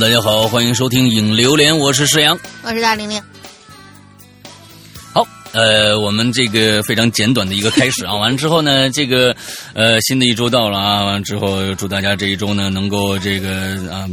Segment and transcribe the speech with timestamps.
[0.00, 3.22] 大家好，欢迎收听《影流连》，我是石阳，我是大玲玲。
[5.12, 9.34] 好，呃，我们这个非常简短的一个开始啊， 完了之后呢，这个
[9.72, 13.48] 呃，新的一周到了啊，完了之后祝大家这一周呢能够这个
[13.88, 14.08] 啊。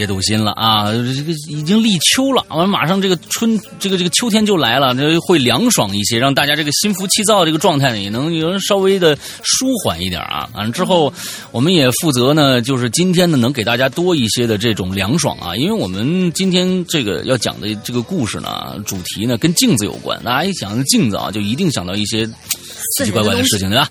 [0.00, 0.90] 别堵心了啊！
[0.90, 10.48] 这个已经立秋了，完马上这个春，这个这个秋天就来了，这会凉爽一些，让大家这个心浮气躁这个状态呢，也能有人稍微的舒缓一点啊。
[10.54, 11.12] 完了之后，
[11.52, 20.18] 我们也负责呢，就是今天呢，能给大家多一些的这种凉爽啊，因为我们今天这个要讲的这个故事呢，主题呢跟镜子有关。
[20.24, 23.86] 大家一想镜子啊，就一定想到一些奇奇怪怪的事情，对吧？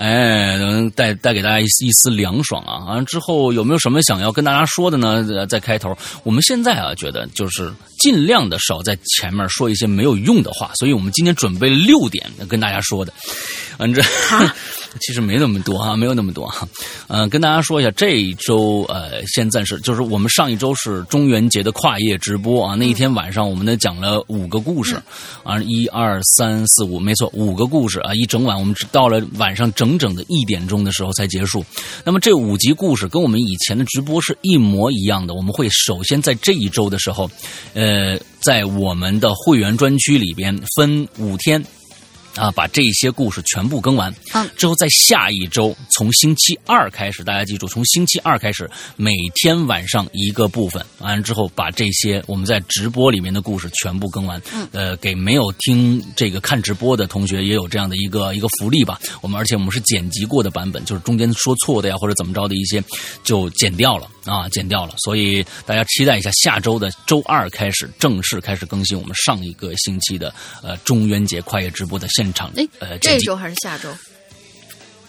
[0.00, 2.86] 哎，能带带给大家一丝一丝凉爽啊！
[2.86, 5.46] 完了之后有没有什么想要跟大家说的呢？
[5.46, 7.70] 在开头，我们现在啊，觉得就是
[8.00, 13.12] 尽量的少在前面说一些没有用的话，所以我们今天准备了六点跟大家说的。
[13.78, 14.02] 完这
[15.00, 16.68] 其实没那么多哈，没有那么多哈。
[17.06, 25.00] 嗯，跟大家说一下，这一周呃，先暂时就是我们上一周是中元节的跨夜直播啊，那一天晚上我们呢讲了五个故事
[25.44, 31.64] 啊，一二三四五，没错，五个故事啊，一整晚我们到了晚上整整的一点钟的时候才结束。
[32.04, 37.30] 那么这五集故事跟我们以前的直播是一模一样的，我们会首先在这一周的时候，
[37.74, 37.89] 呃，
[38.40, 41.64] 在我们的会员专区里边分五天。
[42.36, 58.98] 啊，把这些故事全部更完，嗯，之后在下一周，从星期二开始，大家记住，从星期二开始，每天晚上一个部分，完了之后，把这些我们在直播里面的故事全部更完，嗯，呃，给没有听这个看直播的同学也有这样的一个一个福利吧。
[59.22, 62.82] 我们而且我们是剪辑过的版本，就是中间说错的呀或者怎么着的一些
[63.24, 64.94] 就剪掉了啊，剪掉了。
[64.98, 70.32] 所以大家期待一下，下周的周二开始正式开始更新我们上一个星期的
[70.62, 72.06] 呃中元节跨越直播的。
[72.08, 73.88] 现场哎，呃，这周还是下周？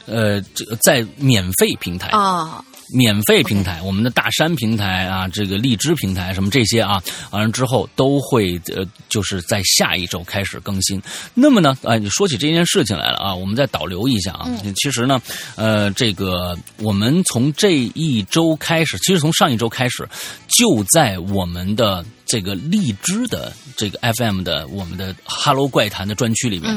[0.08, 11.02] 呃，这在免费平台啊，免费平台，我们的大山平台啊，这个荔枝平台什么这些啊，完了之后都会呃，就是在下一周开始更新。
[11.34, 14.48] 那么呢，啊，你说起这件事情来了啊，我们再导流一下啊。
[14.76, 15.22] 其实呢，
[15.56, 20.08] 呃，这个我们从这一周开始，其实从上一周开始，
[20.48, 22.06] 就在我们的。
[22.32, 26.74] 这个荔枝的这个 FM 的我们的 Hello 怪谈的专区里面，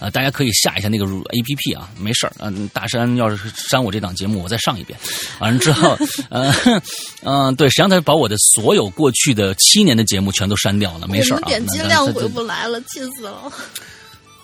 [0.00, 4.98] 呃，大家可以下一下那个 APP 啊，没事儿，嗯，大山要是删我这档节目，我再上一遍，
[5.38, 5.96] 完了之后，
[6.30, 6.52] 嗯
[7.22, 13.52] 嗯，对，实际上他把我的所有过去的七年的节目全都删掉了，没事儿啊，点击量回不来了，气死了。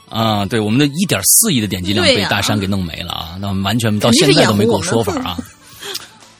[0.08, 5.36] 啊，对，我们的一点四亿的点击量被大山给弄没了啊，那完全到现在都没给我说法啊。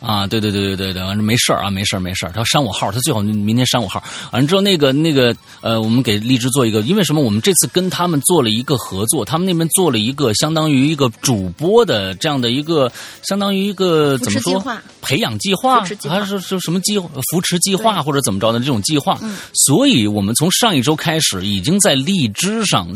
[0.03, 2.33] 啊，对对对对对对，完了没事儿啊，没事儿没事儿。
[2.33, 4.03] 他删我号，他最好明天删我号。
[4.33, 7.23] 完了之后，那个那个呃，我们给荔枝做一个，因为什么？
[7.23, 12.91] 我们这次跟他们做了一个合作，他们那边做了一个相当于一个主播的这样的一个，
[13.29, 14.61] 相当于一个怎么说？
[15.01, 19.19] 培养计划还是说什么计扶持计划或者怎么着的这种计划？
[19.55, 22.89] 所以我们从上一周开始，已经在荔枝上，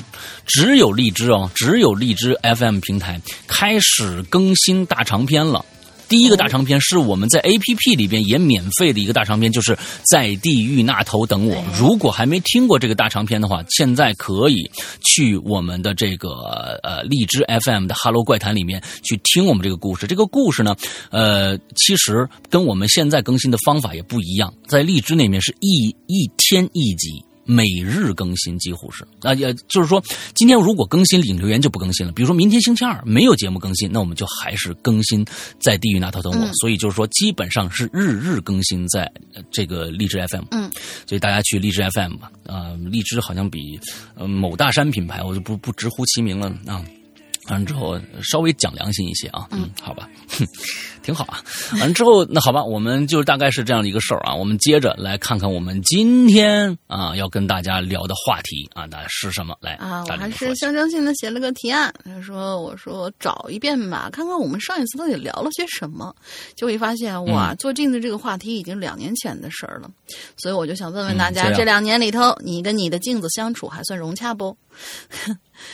[0.44, 5.64] 只有荔枝哦，只有荔枝 FM 平台开始更新大长篇了。
[6.08, 9.76] 第一个大长篇是我们在 A P P 里边也免费的一个大长篇，就是
[10.10, 11.64] 在地狱那头等我。
[11.76, 14.70] 如果还没听过这个大长篇的话，现在可以
[15.04, 16.30] 去我们的这个
[16.84, 20.06] 呃荔枝 F M 的 Hello 怪谈里面去听我们这个故事。
[20.06, 20.76] 这个故事呢，
[21.10, 27.25] 呃，其实跟我们现在更新的方法也不一样，在荔枝那边是一一天一集。
[27.46, 30.02] 每日更新几乎是啊，也就是说，
[30.34, 32.12] 今天如果更新领留言就不更新了。
[32.12, 35.24] 比如说明天星期二没有节目更新，那我们就还是更新
[35.60, 36.52] 在地狱那头等我。
[36.54, 39.10] 所以就是说，基本上是日日更新在
[39.50, 40.44] 这个荔枝 FM。
[40.50, 40.70] 嗯，
[41.06, 42.30] 所以大家去荔枝 FM 吧。
[42.46, 43.78] 啊，荔枝好像比
[44.16, 46.84] 呃某大山品牌，我就不不直呼其名了啊。
[47.48, 50.08] 完了之后稍微讲良心一些啊，嗯，好吧，
[51.02, 51.42] 挺好啊。
[51.78, 54.34] 完了之后那好吧，我们就大概是这样的一个事儿啊。
[54.34, 59.56] 我们接着来看看我们今天啊要跟大家聊的话题啊，那是什么？
[59.60, 66.15] 来啊，我还是象征性的写了个提案，他说我说找一遍吧，看看我们上一次到底聊了些什么。
[66.54, 69.91] 就会发现哇，做镜子这个话题已经两年前的事儿了，
[70.36, 74.56] 所以我就想问问大家，这两年里头，你跟你的镜子相处还算融洽不？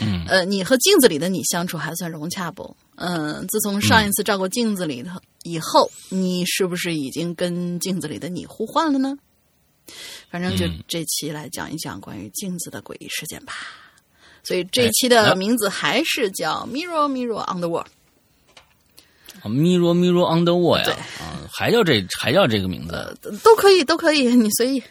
[0.00, 2.76] 嗯，呃，你和镜子里的你相处还算融洽不？
[2.96, 9.16] 嗯，自从上一次照过镜子里头以后，你是不是已经跟镜子里的你互换了呢？
[10.30, 13.52] 反正就这期来讲一讲关于镜子的诡异事件吧。
[14.44, 17.86] 所以这期的名字还是叫 Mirror Mirror on the Wall。
[19.44, 23.18] Mirror Mirror on the Wall 呀，啊，还叫这还叫这个名字？
[23.42, 24.82] 都可以，都可以，你随意。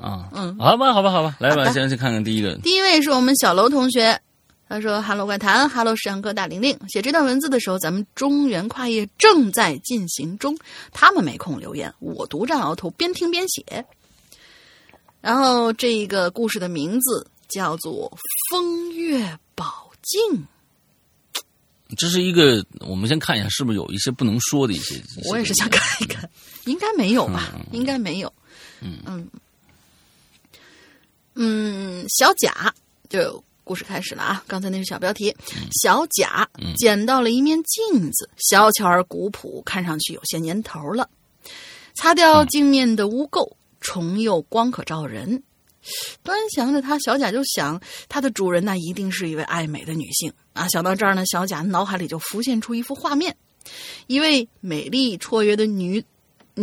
[0.00, 2.54] 啊，嗯，好吧，好吧，好吧，来吧，先去看看第一个。
[2.58, 4.18] 第一位是我们小楼同学，
[4.68, 6.78] 他说：“Hello 怪谈，Hello 哥大玲玲。
[6.88, 10.56] 写这段文字的时候，咱们中原跨业正在进行中，
[10.92, 13.84] 他们没空留言，我独占鳌头，边听边写。
[15.20, 18.10] 然后这一个故事的名字叫做
[18.50, 20.38] 《风月宝镜》。
[21.98, 24.94] 这是一个，我们先看一下是不是有一些不能说的一些。
[24.94, 26.30] 一些我也是想看一看，
[26.64, 27.52] 应该没有吧？
[27.72, 28.32] 应该没有。
[28.80, 29.28] 嗯嗯
[31.34, 32.72] 嗯，小贾
[33.08, 34.44] 就故事开始了啊！
[34.46, 35.34] 刚才那是小标题。
[35.82, 41.08] 小贾捡到了一面镜子，小巧而古朴，看上去有些年头了。
[41.94, 45.42] 擦掉镜面的污垢，重又光可照人。
[46.22, 50.68] 端详着它，小贾就想，它的主人那一定是一位爱美的女性啊！
[50.68, 53.34] 想到这儿呢，小贾脑海里就浮现出一幅画面：
[54.06, 56.04] 一位美丽绰约的女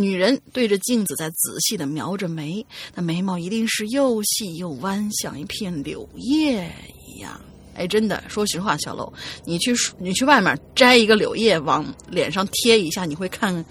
[0.00, 2.64] 女人对着镜子在仔细的描着眉，
[2.94, 6.72] 那眉毛一定是又细又弯，像一片柳叶
[7.06, 7.40] 一样。
[7.74, 9.12] 哎，真的，说实话，小楼，
[9.44, 13.64] 你去你去外面摘一个柳叶往脸上贴一下，你会看，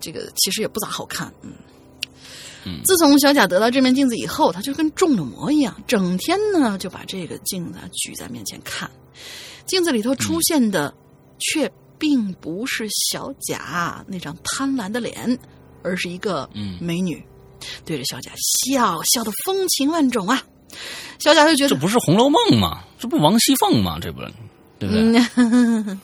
[0.00, 1.52] 这个其实也不咋好看，嗯。
[2.84, 8.90] 自从小贾得到这面镜子以后，他就跟中了魔一样，整天呢就把这个镜子举在面前看。
[9.66, 10.92] 镜子里头出现的
[11.38, 11.70] 却
[12.04, 15.38] 并不是小贾那张贪婪的脸，
[15.82, 16.46] 而是一个
[16.78, 17.24] 美女，
[17.82, 20.42] 对着小贾笑，笑的风情万种啊！
[21.18, 22.84] 小贾就觉得这不是《红楼梦》吗？
[22.98, 23.96] 这不王熙凤吗？
[23.98, 24.20] 这不，
[24.78, 25.96] 对不对？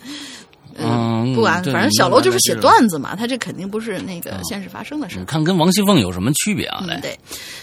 [0.79, 5.23] 嗯，不管，反正小楼就是写段子嘛，他这肯定不是那个现实发生的事。
[5.26, 6.82] 看跟王熙凤有什么区别啊？
[6.88, 7.14] 来，对，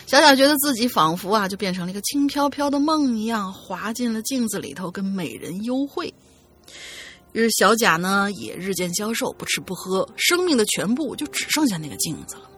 [0.05, 6.13] 小贾觉得自己仿佛啊，就变成了一个轻飘飘的梦一样，滑进了镜子里头，跟美人幽会。
[7.33, 12.49] 于是小贾呢，也日渐消瘦，不吃不喝，生命的全部就只剩下那个镜子了。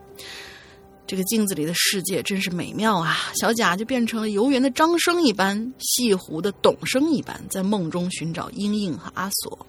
[1.06, 3.32] 这个镜子里的世界真是美妙啊！
[3.34, 9.66] 小贾就变成了游园的张生一般，戏湖的董生一般，在梦中寻找英英和阿锁。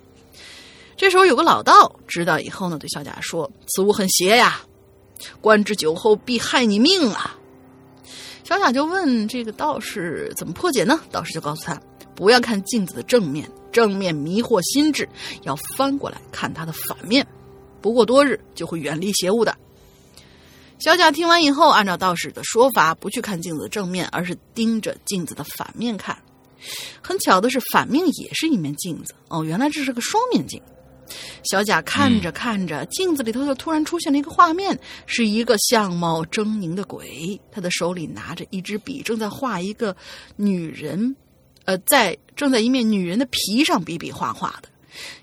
[0.96, 4.62] 这时候有个老道知道以后呢，对小贾说：“此物很邪呀，
[5.42, 7.36] 观之久后必害你命啊！”
[8.46, 11.02] 小贾就问这个道士怎么破解呢？
[11.10, 11.82] 道士就告诉他
[12.16, 15.08] ：“不要看镜子的正面，正面迷惑心智，
[15.44, 17.26] 要翻过来看它的反面。
[17.82, 19.56] 不过多日就会远离邪物的。”
[20.84, 26.18] 小贾听完以后，按照道士的说法，不去看镜子的正面，而是盯着镜子的反面看。
[27.02, 30.60] 很巧的是，反面也是一面镜子哦，原来这是个双面镜。
[31.44, 39.96] 小贾看着看着，镜子里头就突然出现了一个画面，是一个相貌狰狞的鬼，他的手里拿着一支笔，正在画一个
[40.36, 41.16] 女人，
[41.72, 44.68] 呃，在正在一面女人的皮上比比划划的。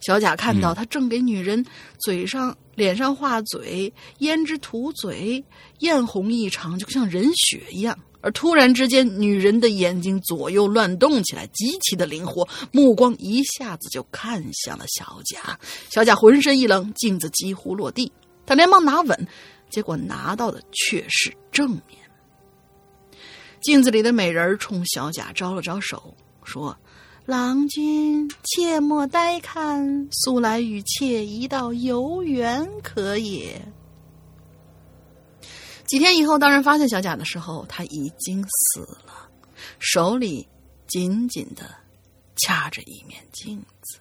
[0.01, 1.63] 小贾看到他正给女人
[1.99, 5.45] 嘴上、脸上画嘴，胭脂涂嘴，
[5.81, 7.97] 艳红异常，就像人血一样。
[8.23, 15.59] 而突然之间，女人的眼睛左右乱动起来，极其的灵活，目光一下子就看向了小贾。
[15.91, 18.11] 小贾浑身一冷，镜子几乎落地，
[18.47, 19.29] 他连忙拿稳，
[19.69, 21.99] 结果拿到的却是正面。
[23.61, 26.17] 镜子里的美人冲小贾招了招手，
[26.49, 26.77] 说
[27.27, 33.61] ：“郎君，切莫呆看，速来与妾一道游园，可也？”
[35.87, 39.29] 几天以后，当人发现小贾的时候，他已经死了，
[39.79, 40.49] 手里
[40.87, 41.65] 紧紧的
[42.37, 43.99] 掐着一面镜子。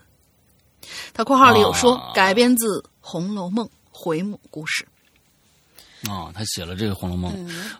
[1.14, 4.88] 他括号里有说，改编自《红楼梦》回母故事。
[6.10, 7.32] 啊，他写了这个《红楼梦》，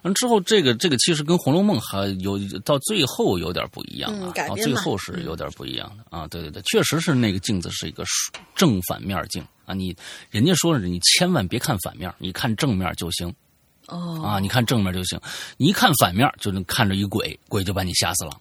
[0.02, 6.26] 完之后，这个这个其实跟《红楼梦》还有到最后有点不一样啊，到最后是有点不一样的啊。
[6.28, 8.04] 对对对，确实是那个镜子是一个
[8.54, 9.74] 正反面镜啊。
[9.74, 9.96] 你
[10.30, 13.32] 人家说是你千万别看反面，你看正面就行。
[13.86, 15.18] 哦啊，你看正面就行，
[15.56, 18.32] 你一看反面就能看着一鬼，鬼就把你吓死了。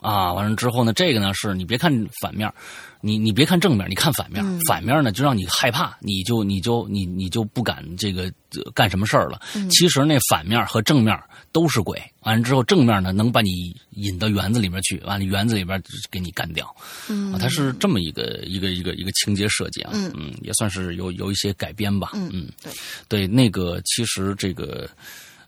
[0.00, 2.52] 啊，完了之后呢，这个呢是你别看反面，
[3.00, 8.32] 你你别看正面，你看反面，反面呢就让你害怕，你就你就你你就不敢这个
[8.74, 9.40] 干什么事儿了。
[9.70, 11.16] 其实那反面和正面
[11.52, 16.74] 都是鬼，完了之后正面呢能把你引到园子里面去，完了园子里边给你干掉。
[17.08, 22.10] 嗯，它是这么一个一个一个一个情节设计啊，嗯也算是有有一些改编吧。
[22.14, 22.72] 嗯，对
[23.08, 24.88] 对，那个其实这个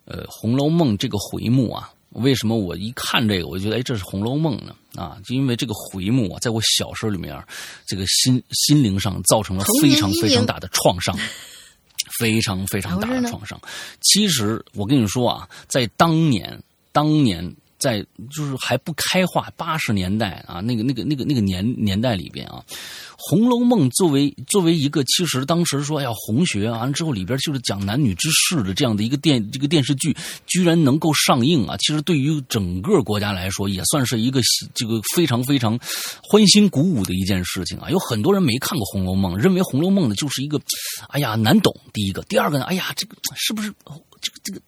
[0.05, 1.91] 呃《红楼梦》这个回目啊。
[2.11, 4.75] 为什么我一看这个，我就觉得哎，这是《红楼梦》呢？
[4.97, 7.41] 啊，就因为这个回目啊，在我小时候里面，
[7.87, 11.17] 这个心心灵上造成了非常非常大的创伤，
[12.19, 13.61] 非常非常大的创伤。
[14.01, 22.63] 其实我跟你说啊，在当年，当年在就是还不开化八十年代啊，那个那个那个那个年年代里边啊，
[23.17, 30.15] 《红楼梦》作为作为一个其实当时说要红学啊，完了之后里边就是讲男女之事的这样的一个电这个电视剧，
[30.47, 34.41] 居然能够上映啊，其实对于整个国家来说也算是一个
[34.75, 35.79] 这个非常非常
[36.23, 37.91] 欢欣鼓舞的一件事情啊。
[37.91, 40.61] 有很多人没看过《红楼梦》，认为《红楼梦》呢就是一个，
[41.09, 41.75] 哎呀难懂。
[41.95, 43.73] 第一个，第二个呢，哎呀这个是不是
[44.21, 44.61] 这个这个。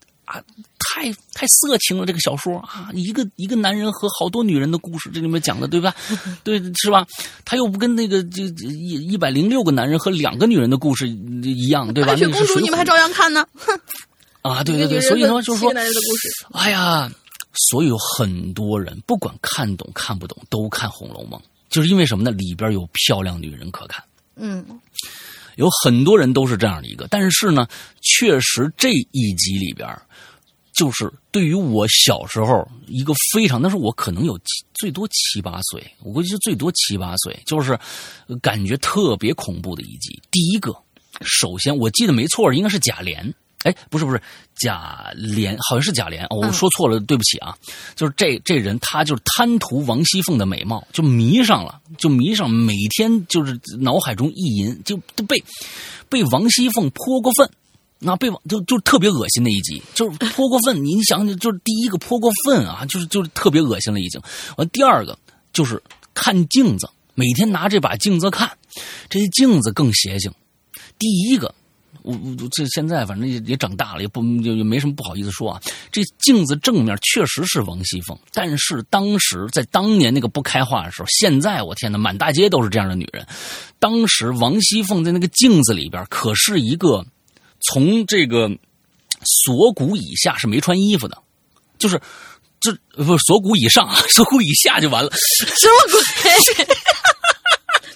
[0.78, 2.04] 太太色情了！
[2.04, 5.94] 这个小说啊，一个一个男人和好多女人的故事，这里面讲的对吧？
[6.44, 7.06] 对，是吧？
[7.44, 12.12] 他又不跟那个就一一百零六个男人和两个女人的故事一样，对吧？
[12.12, 13.46] 白雪公主你们还照样看呢？
[14.42, 15.72] 啊，对对对，所以说就是说，
[16.52, 17.10] 哎呀，
[17.70, 22.30] 所以有很多人不管看懂看不懂，都看《红楼梦》，就是因为什么呢？
[22.32, 24.02] 里边有漂亮女人可看。
[24.36, 24.64] 嗯。
[25.56, 27.68] 有很多人都是这样的一个，但是呢，
[28.00, 29.86] 确实这一集里边，
[30.82, 34.36] 就是对于我小时候一个非常，那时候我可能有
[34.74, 37.78] 最多七八岁，我估计就最多七八岁，就是
[38.40, 40.20] 感觉特别恐怖的一集。
[40.32, 40.74] 第一个，
[41.20, 43.32] 首先我记得没错，应该是贾琏。
[43.62, 44.20] 哎，不是不是，
[44.56, 47.56] 贾琏好像是贾琏，我说错了，对不起啊。
[47.94, 54.96] 就是这这人，他就是贪图王熙凤的美貌，就迷上了，就迷上，每天就是脑海中意淫，就
[55.28, 55.40] 被
[56.08, 57.48] 被王熙凤泼过粪，
[58.02, 60.84] 那被王就就特别恶心的一集，就是泼过分。
[60.84, 64.20] 你想想，就是第一个泼过分啊，就是就是特别恶心了已经。
[64.56, 65.18] 完，第二个
[65.52, 65.82] 就是
[66.12, 68.50] 看镜子，每天拿这把镜子看，
[69.08, 70.32] 这些镜子更邪性。
[70.98, 71.54] 第一个。
[72.04, 75.62] 我我这现在反正也也长大了，也不就也没什么不好意思说啊。
[75.92, 83.24] 这镜子正面确实是王熙凤，但是当时在当年那个不开化的时候，现在我天哪，满大街都是这样的女人。
[83.78, 87.06] 当时王熙凤在那个镜子里边可是一个
[87.70, 88.50] 从这个
[89.24, 91.16] 锁骨以下是没穿衣服的，
[91.78, 92.00] 就是
[92.60, 92.72] 这
[93.04, 96.02] 不锁骨以上， 锁骨以下就完了，什么鬼？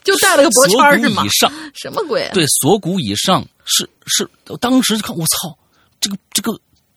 [0.05, 1.25] 就带了个脖圈是吗？
[1.25, 2.31] 以上什么鬼？
[2.33, 4.29] 对，锁骨以上是是，
[4.61, 5.59] 当时看我操，
[6.01, 6.53] 这个这个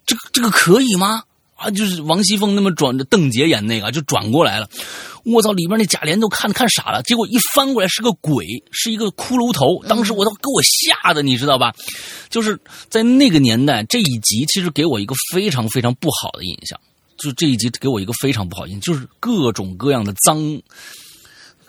[0.06, 1.24] 这个这个可以吗？
[1.60, 4.70] 啊，就是王熙凤那么转着，邓婕演那个就转过来了，
[5.26, 7.04] 我操，里边那贾琏都看看傻了。
[7.04, 9.86] 结果一翻过来是个鬼，是一个骷髅头。
[9.88, 11.74] 当时我都给我吓的，你知道吧？
[12.30, 12.58] 就是
[12.90, 16.80] 在那个年代，这一集其实给我一个非常非常不好的印象。
[17.18, 20.40] 就这一集给我一个非常不好印象，就是各种各样的脏。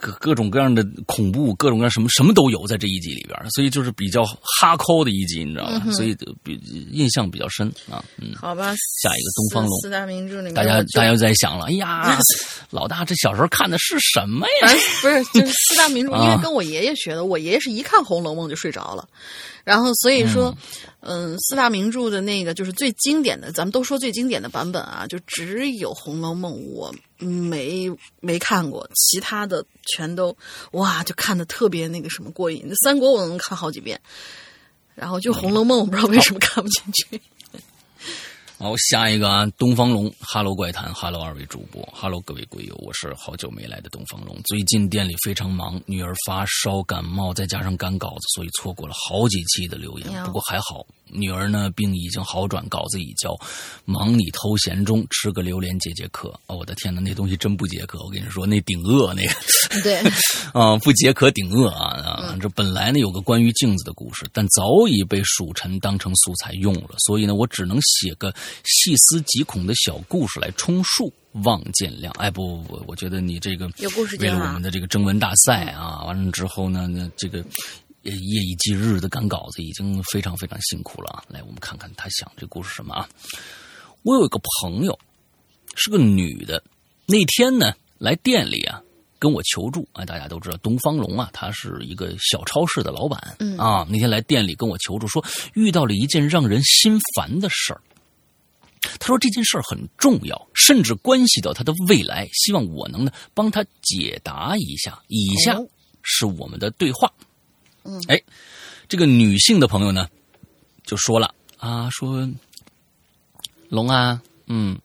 [0.01, 5.93] 各各种各样的恐怖，各种各样什么什么都有在这一集里边，所以就是比较哈抠的一集，你知道吧？
[5.93, 6.59] 所以比
[6.91, 8.03] 印象比较深啊。
[8.19, 8.75] 嗯，好吧。
[9.03, 12.19] 下一个东方龙四大名著里面，大家大家又在想了，哎呀，
[12.71, 14.73] 老大这小时候看的是什么呀？
[15.03, 19.07] 不是，就是 四大名著，因为跟我爷爷学的，我爷爷是一看《红楼梦》就睡着了。
[19.63, 20.57] 然后，所以说，
[21.01, 30.37] 嗯，四大名著的那个就是最经典的，咱们都说最经典的版本啊，就只有《红楼梦》我没没看过，其他的全都
[30.73, 32.65] 哇，就看的特别那个什么过瘾。
[32.67, 34.01] 那三国我能看好几遍，
[34.95, 37.21] 然后就《红楼梦》，我不知道为什么看不进去。
[38.59, 44.39] 好，下一个啊，东方龙，Hello 怪谈，Hello 二位主播，Hello 各位鬼友，我是好久没来的东方龙。
[44.45, 50.25] 最近店里非常忙，女儿发烧感冒，再加上赶稿子，所以错过了好几期的留言。
[50.25, 50.87] 不过还好。
[51.13, 53.37] 女儿呢，病已经好转，稿子已交，
[53.85, 56.29] 忙里偷闲中吃个榴莲解解渴。
[56.47, 57.99] 哦，我的天哪，那东西真不解渴！
[58.03, 59.35] 我跟你说，那顶饿那个。
[59.83, 60.01] 对。
[60.53, 62.37] 啊，不解渴顶饿啊啊！
[62.41, 71.13] 这本来呢有个关于镜子的故事，但早已被蜀臣当成素材用了，所以呢，我只能写个细思极恐的小故事来充数，
[71.45, 72.11] 望见谅。
[72.19, 77.45] 哎，不不不，我觉得你这个有故事为了我们的这个征文大赛啊，完了之后呢，那这个。
[78.03, 81.25] 夜以继日的赶稿子，已经非常非常辛苦了啊。
[81.29, 83.09] 来，我们看看他想这故事什么啊？
[84.03, 84.99] 我有一个朋友，
[85.77, 86.63] 是个女的。
[87.07, 88.83] 那天呢，来店里啊，
[89.19, 89.87] 跟我求助。
[89.93, 93.37] 啊，大家都知道东方龙啊，他是一个小超市的老板。
[93.41, 95.23] 嗯啊，那天来店里跟我求助，说
[95.55, 97.83] 遇到了一件让人心烦的事儿。
[98.99, 104.99] 他说这件事儿很重要，甚至关系到他的未来，希望我能呢帮他解答一下。
[105.09, 105.61] 以下
[106.03, 107.13] 是我们的对话。
[107.85, 108.21] 嗯，哎，
[108.89, 110.09] 这个女性的朋友呢，
[110.85, 112.29] 就说了啊，说
[113.69, 114.79] 龙啊，嗯，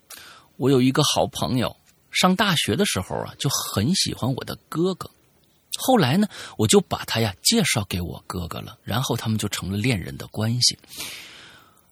[0.57, 1.75] 我有一个好朋友，
[2.11, 5.09] 上大学的时候啊，就很喜欢我的哥哥，
[5.77, 10.77] 后来呢，我就把他呀介绍给我哥哥了，然后他们就成了恋人的关系。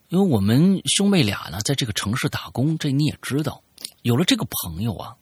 [0.09, 3.61] 因为我们兄妹俩呢，在这个城市打工，这你也知道，
[4.03, 5.15] 有了这个朋友啊，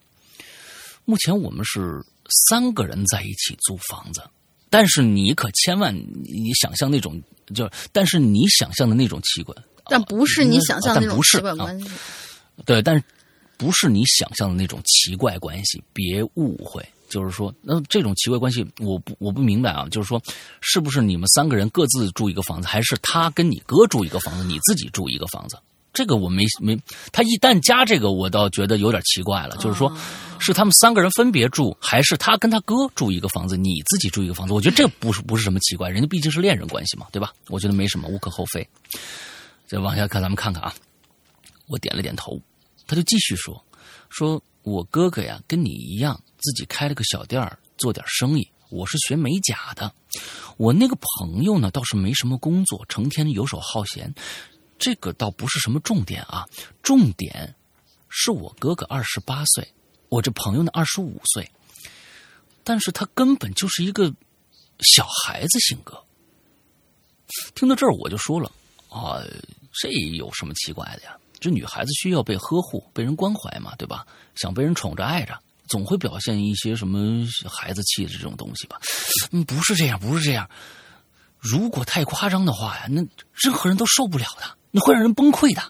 [1.06, 2.06] 目前我们是
[2.50, 4.22] 三个人在一起租房子。
[4.72, 7.22] 但是你可千万，你想象那种，
[7.54, 9.54] 就但是你想象的那种奇怪，
[9.86, 11.88] 但不是你想象的那种奇怪关系。
[12.66, 13.04] 对，但是
[13.58, 16.84] 不是你想象的那种奇怪关系，别误会。
[17.10, 19.86] 就是说，那这种奇怪关系，我不我不明白啊。
[19.92, 20.22] 就是说，
[20.62, 25.58] 是不是你们三个人各自住一个房子，还是他跟你哥住一个房子，你自己住一个房子？
[25.94, 26.78] 这个我没没，
[27.12, 29.58] 他一旦加这个，我倒觉得有点奇怪了。
[29.58, 29.92] 就是说，
[30.40, 34.54] 是他们三个人分别住，还是他跟他哥住一个房子，你自己住一个房子？
[34.54, 37.34] 我觉得这不是不是什么奇怪，人家毕竟是恋人关系嘛，对吧？
[37.50, 38.68] 我觉得没什么，无可厚非。
[39.68, 40.74] 再往下看，咱们看看啊。
[41.68, 42.40] 我点了点头，
[42.88, 43.64] 他就继续说
[44.10, 48.48] ：“说我哥哥呀，跟你一样，自己开了个小店儿，做点生意。
[48.70, 49.94] 我是学美甲的。
[50.58, 54.14] 我那个朋友呢，倒是没什么工作，成天游手好闲。
[54.82, 56.44] 这个倒不是什么重点啊，
[56.82, 57.54] 重点
[58.10, 59.72] 是我哥哥二十八岁，
[60.10, 61.50] 我这朋友呢二十五岁，
[62.64, 64.12] 但是他根本就是一个
[64.80, 66.04] 小孩子性格。
[67.54, 68.52] 听到这儿，我就说了
[68.90, 69.22] 啊，
[69.80, 74.06] 这有什么奇怪的呀？”这女孩子需要被呵护、被人关怀嘛，对吧？
[74.34, 78.80] 想被人宠着、爱着，总会表现一些什么孩子气的这种东西吧？
[79.32, 80.50] 嗯，不是这样，不是这样。
[81.38, 83.02] 如果太夸张的话呀，那
[83.34, 85.62] 任何人都受不了的，那会让人崩溃的。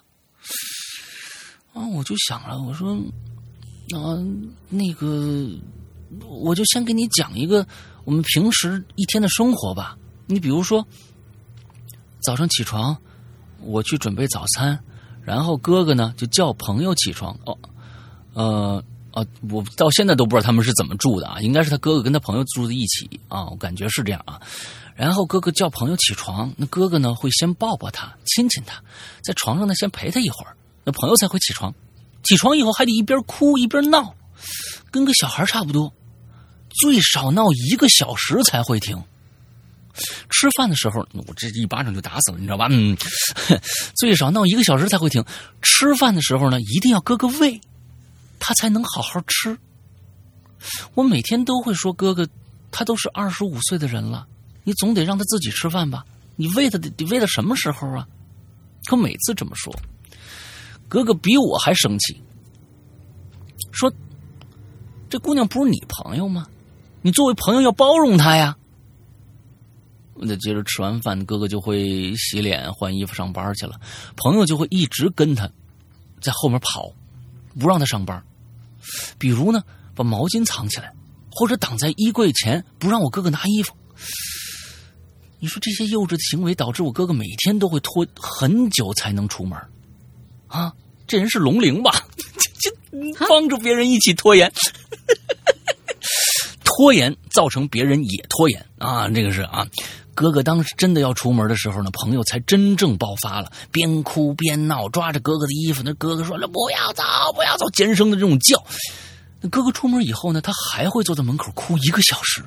[1.73, 2.95] 啊，我就想了，我说，
[3.95, 4.17] 啊，
[4.69, 5.49] 那个，
[6.27, 7.65] 我就先给你讲一个
[8.03, 9.97] 我们平时一天的生活吧。
[10.27, 10.85] 你比如说，
[12.23, 12.95] 早上起床，
[13.61, 14.77] 我去准备早餐。
[15.23, 17.57] 然后哥哥呢就叫朋友起床哦，
[18.33, 24.41] 呃啊，我到现在都不知道他们是怎么住的啊，应该是他哥哥跟他朋友住在一起啊，我感觉是这样啊。
[25.01, 28.79] 然后哥哥叫朋友起床，那哥哥呢会先抱抱他，亲亲他，
[29.23, 31.73] 在床上呢先陪他一会儿，那朋友才会起床。
[32.21, 34.13] 起床以后还得一边哭一边闹，
[34.91, 35.91] 跟个小孩差不多，
[36.69, 39.03] 最少闹一个小时才会停。
[40.29, 42.67] 吃饭的时候，我这一巴掌就打死了，你知道吧？
[42.69, 42.95] 嗯，
[43.95, 45.25] 最少闹一个小时才会停。
[45.63, 47.59] 吃饭的时候呢，一定要哥哥喂，
[48.37, 49.57] 他才能好好吃。
[50.93, 52.29] 我每天都会说，哥哥，
[52.69, 54.27] 他都是二十五岁的人了，
[54.63, 56.05] 你总得让他自己吃饭吧？
[56.35, 58.07] 你喂他得喂到什么时候啊？
[58.87, 59.73] 可每次这么说，
[60.87, 62.19] 哥哥比我还生气，
[63.71, 63.93] 说
[65.07, 66.47] ：“这姑娘不是你朋友吗？
[67.01, 68.57] 你作为朋友要包容她呀。”
[70.23, 73.79] 那接着吃完饭，哥哥就会洗脸、换衣服上班去了。
[74.15, 75.49] 朋友就会一直跟他，
[76.21, 76.91] 在后面跑，
[77.59, 78.23] 不让他上班。
[79.17, 79.63] 比如呢，
[79.95, 80.93] 把毛巾藏起来，
[81.31, 83.75] 或者挡在衣柜前，不让我哥哥拿衣服。
[85.41, 89.59] 你说这些幼稚的行为，导致我哥哥每天都会拖很久才能出门。
[90.47, 90.71] 啊，
[91.07, 91.91] 这人是龙灵吧？
[92.61, 92.71] 就
[93.27, 94.51] 帮助别人一起拖延。
[96.63, 99.09] 拖延造成别人也拖延啊！
[99.09, 99.67] 这个是啊，
[100.13, 105.81] 哥哥当时真的要出门的时候呢，朋友才真正爆发了，边哭边闹，抓着哥哥的衣服。
[105.83, 107.03] 那哥哥说了：“不要走，
[107.35, 108.63] 不要走！”尖声的这种叫。
[109.41, 112.43] 那哥哥出门以后呢，他还会坐在门口哭一个小时，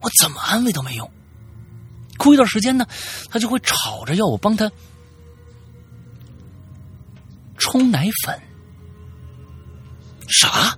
[0.00, 1.10] 我怎么安慰都没用。
[2.16, 2.86] 哭一段时间呢，
[3.30, 4.70] 他就会吵着要我帮他
[7.58, 8.40] 冲奶粉。
[10.28, 10.76] 啥？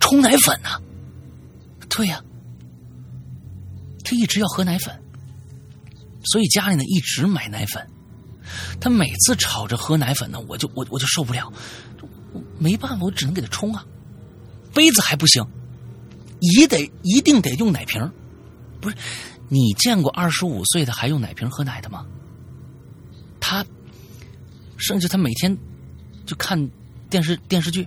[0.00, 0.68] 冲奶粉呢？
[1.88, 2.22] 对呀，
[4.04, 5.02] 他一直要喝奶粉，
[6.24, 7.86] 所以家里呢一直买奶粉。
[8.80, 11.52] 他每次吵着喝奶粉呢，我就我我就受不了，
[12.58, 13.84] 没办法，我只能给他冲啊。
[14.74, 15.44] 杯子还不行，
[16.40, 18.12] 也得一定得用奶瓶。
[18.80, 18.96] 不是，
[19.50, 22.06] 你见过二十五岁的还用奶瓶喝奶的吗？
[23.38, 23.62] 他
[24.78, 25.54] 甚至他每天
[26.24, 26.70] 就看
[27.10, 27.86] 电视电视剧。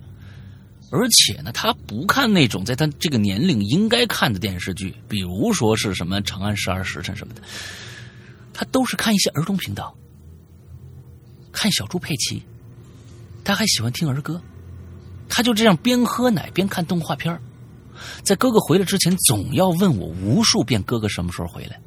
[0.92, 7.42] 而且呢，他不看那种在他这个年龄应该看的电视剧，比如说是什么《长安十二时辰》什么的，
[8.54, 9.98] 他都是看一些儿童频道，
[11.52, 12.44] 看小猪佩奇，
[13.44, 14.40] 他还喜欢听儿歌，
[15.28, 17.42] 他就这样边喝奶边看动画片
[18.24, 21.80] 在哥哥回来之前，总要问我无数遍哥哥什么时候回来。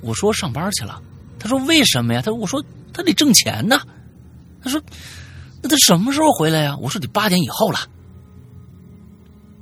[0.00, 1.02] 我说上班去了，
[1.38, 2.20] 他说为什么呀？
[2.20, 3.80] 他说我说他得挣钱呢。
[4.62, 4.82] 他说
[5.62, 6.76] 那他什么时候回来呀？
[6.78, 7.78] 我说得八点以后了。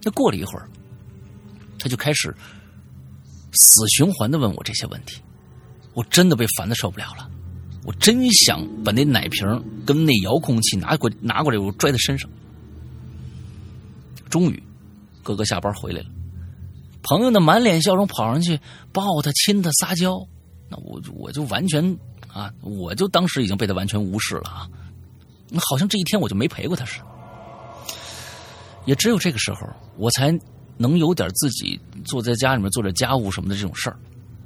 [0.03, 0.69] 那过了一会儿，
[1.79, 2.35] 他就开始
[3.53, 5.21] 死循环的问我这些问题，
[5.95, 7.31] 我真的被烦的受不了了。
[7.85, 9.47] 我真想把那奶瓶
[9.85, 12.29] 跟那遥控器拿过拿过来，我拽在身上。
[14.31, 14.63] 终于，
[15.25, 16.07] 哥哥下班回来了，
[17.03, 18.61] 朋友呢满脸笑容跑上去
[18.93, 20.17] 抱他、亲他、撒娇，
[20.69, 21.99] 那我我就完全
[22.33, 24.69] 啊，我就当时已经被他完全无视了啊，
[25.59, 27.07] 好像这一天我就没陪过他似的。
[28.85, 30.39] 也只有这个时候，我才
[30.77, 33.97] 能有点自己坐在家里面做点家务什么的这种事儿。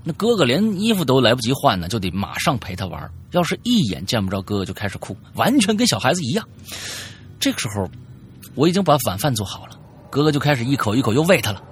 [0.04, 3.10] 那哥哥连衣服都来不及换呢，就得马上陪他玩。
[3.32, 6.48] 要是一眼见不着哥哥，就开始哭，完全跟小孩子一样。
[7.40, 7.90] 这个时候，
[8.54, 9.77] 我已经把晚饭做好了，
[10.10, 11.62] 哥哥就开始一口一口又喂他了。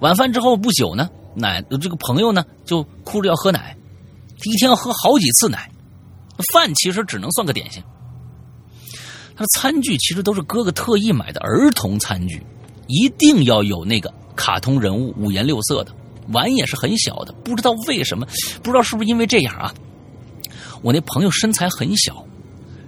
[0.00, 3.76] 晚饭之后不久呢，奶这个朋友呢就哭着要喝奶，
[4.44, 5.70] 一天要喝好几次奶。
[6.52, 7.82] 饭其实只能算个点心。
[9.34, 12.42] 他的餐具其实都是哥哥特意买的儿童餐具，
[12.86, 15.92] 一定要有那个卡通人物五颜六色的，
[16.32, 17.32] 碗也是很小的。
[17.44, 18.26] 不知道为什么，
[18.62, 19.74] 不知道是不是因为这样啊？
[20.82, 22.24] 我那朋友身材很小，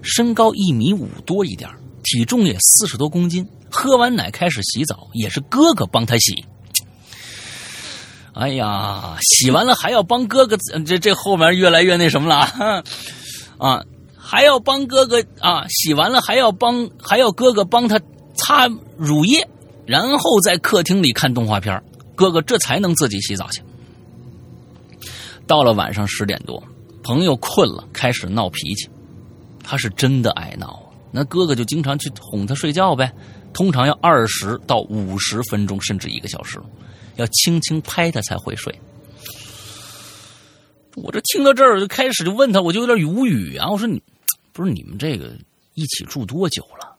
[0.03, 1.69] 身高一米五多一点
[2.13, 3.49] 体重也四十多公斤。
[3.71, 6.45] 喝完奶开始洗澡，也是哥哥帮他洗。
[8.35, 12.85] 哎呀，洗完了还要帮哥哥，这这后面越来越那什么了
[13.57, 13.83] 啊！
[14.15, 17.99] 还要帮哥哥啊，洗完了还要帮，还要哥哥帮他
[18.35, 19.49] 擦乳液，
[19.87, 21.83] 然后在客厅里看动画片
[22.15, 23.63] 哥哥这才能自己洗澡去。
[25.47, 26.63] 到了晚上十点多，
[27.03, 28.89] 朋友困了，开始闹脾气。
[29.63, 30.82] 他是真的爱闹，
[31.13, 33.15] 那哥哥就经常去哄他睡觉呗，
[33.53, 36.59] 通常要二十到五十分钟，甚至一个小时。
[37.17, 38.75] 要轻轻拍他才会睡。
[40.95, 43.69] 我这听到这儿就开始就问他，我就有点无语啊！
[43.71, 44.03] 我说你
[44.53, 45.37] 不是你们这个
[45.75, 46.97] 一起住多久了？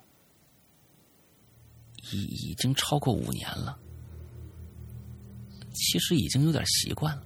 [2.11, 3.75] 已已经超过五年了。
[5.73, 7.23] 其实已经有点习惯了。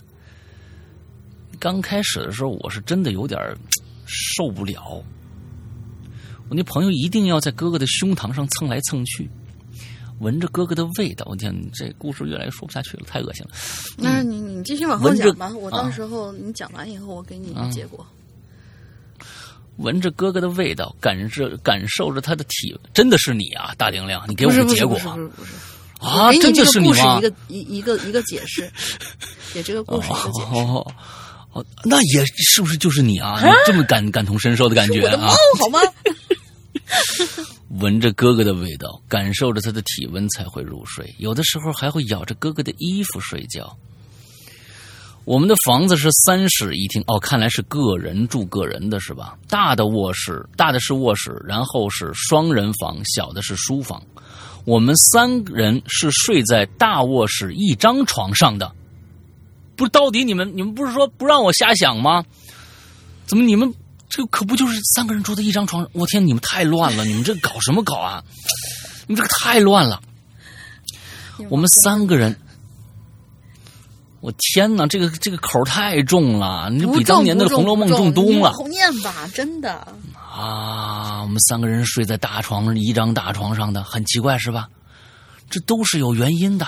[1.60, 3.38] 刚开始的时候，我是真的有点
[4.06, 5.04] 受不了。
[6.50, 9.30] 我那朋友一定要在哥哥的胸膛上蹭来蹭去。
[10.20, 13.52] 闻着哥哥的味道，我天，这故事越来越说不下去了，太恶心了。
[13.98, 18.04] 那你你继续往后讲吧，我到时候你讲完以后，我给你结果。
[19.76, 24.98] 闻着哥哥的味道，感受感受着他的体，真的是你啊，大玲玲，你给我个结果。
[24.98, 25.52] 不是不是不是
[26.00, 27.20] 啊，这就是你吗？
[27.20, 28.72] 一个一一个一个解释，
[29.54, 30.56] 给这个故事一个解释。
[30.56, 30.94] 哦
[31.54, 33.40] 哦，那也是不是就是你啊？
[33.44, 35.30] 你这么感感同身受的感觉啊？
[35.60, 35.80] 好吗？
[37.80, 41.14] 闻着哥哥的味道，感受着他的体温才会入睡。
[41.18, 43.78] 有的时候还会咬着哥哥的衣服睡觉。
[45.26, 49.38] 我们的房子是三室一厅，哦，看来是个人住个人的是吧？
[49.50, 54.02] 大的卧室，大的是卧室，然后是双人房，小的是书房。
[54.64, 58.72] 我们三人是睡在大卧室一张床上的。
[59.76, 62.24] 不，到底你们你们不是说不让我瞎想吗？
[63.26, 63.74] 怎么你们？
[64.10, 65.92] 这可不就是三个人住在一张床上？
[65.94, 67.06] 我天，你们太乱了！
[67.06, 68.24] 你们这搞什么搞啊？
[69.08, 70.02] 你们这个太乱了！
[71.50, 72.36] 我们三个人，
[74.22, 78.52] 我天哪，这个这个口太重了，你比当年的《红楼梦》重多了。
[78.54, 79.88] 后念吧，真的。
[80.16, 84.68] 啊，我们三个人睡在大床一张大床上的，很奇怪是吧？
[85.50, 86.66] 这都是有原因的，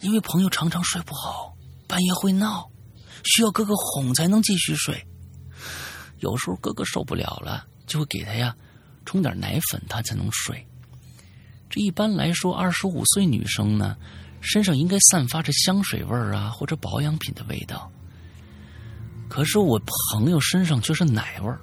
[0.00, 1.54] 因为朋友常常睡不好，
[1.86, 2.68] 半夜会闹，
[3.24, 5.06] 需要哥哥哄才能继续睡。
[6.20, 8.54] 有时候哥哥受不了了，就会给他呀
[9.04, 10.66] 冲点奶粉，他才能睡。
[11.68, 13.96] 这一般来说，二十五岁女生呢，
[14.40, 17.90] 身上应该散发着香水味儿啊，或者保养品的味道。
[19.28, 19.80] 可是我
[20.12, 21.60] 朋友身上却是奶味儿。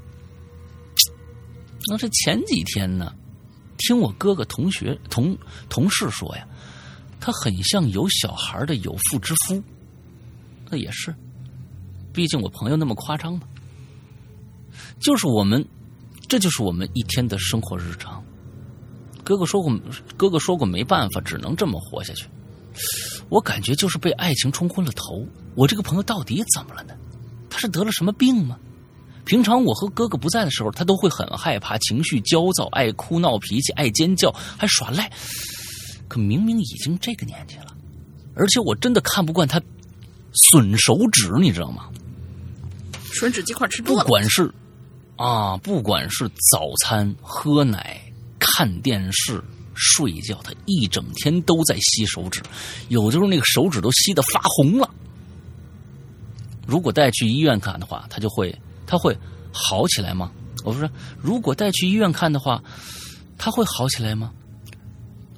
[1.90, 3.14] 那这前几天呢，
[3.78, 5.38] 听我哥哥同学同
[5.70, 6.48] 同事说呀，
[7.20, 9.62] 他很像有小孩的有妇之夫。
[10.70, 11.14] 那也是，
[12.14, 13.42] 毕竟我朋友那么夸张嘛。
[15.00, 15.66] 就是我们，
[16.28, 18.24] 这就是我们一天的生活日常。
[19.24, 19.72] 哥哥说过，
[20.16, 22.26] 哥哥说过没办法，只能这么活下去。
[23.30, 25.26] 我感觉就是被爱情冲昏了头。
[25.56, 26.94] 我这个朋友到底怎么了呢？
[27.50, 28.58] 他是得了什么病吗？
[29.26, 35.12] 平常我和哥哥不在的时候，他都会很害怕，情绪焦躁，爱哭闹脾气，爱尖叫，还耍赖。
[36.08, 37.76] 可明明已经这个年纪了，
[38.34, 39.62] 而且我真的看不惯他
[40.32, 41.90] 损手指，你知道吗？
[43.12, 44.50] 吮指鸡块吃多了，不管是。
[45.18, 48.00] 啊，不管是早餐、喝奶、
[48.40, 52.42] 看电视、睡觉，他一整天都在吸手指，
[52.90, 54.90] 有的时候那个手指都吸得发红了。
[56.68, 59.18] 如果带去医院看的话，他就会他会
[59.52, 60.32] 好起来吗？
[60.64, 62.64] 我说，如果带去医院看的话，
[63.38, 64.32] 他会好起来吗？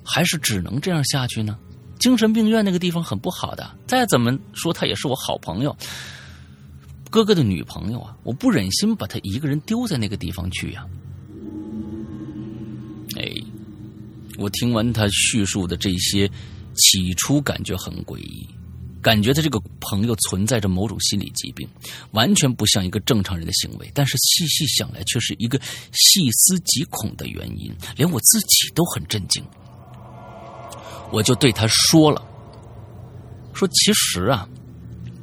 [0.03, 1.57] 还是只能这样下去呢？
[1.99, 5.75] 精神病院那个地方很不好的，再怎么说他也是我好朋友。
[7.09, 10.85] 哥哥的女朋友啊，我不忍心把她一个人丢在那个地方去呀。
[13.17, 13.27] 哎，
[14.37, 16.29] 我听完他叙述的这些，
[16.75, 18.47] 起初感觉很诡异，
[19.01, 21.67] 感觉他这个朋友存在着某种心理疾病，
[22.11, 23.91] 完全不像一个正常人的行为。
[23.95, 25.59] 但是细细想来，却是一个
[25.91, 29.43] 细思极恐的原因，连我自己都很震惊。
[31.11, 32.23] 我就对他说了
[33.51, 34.47] ：“说其实啊，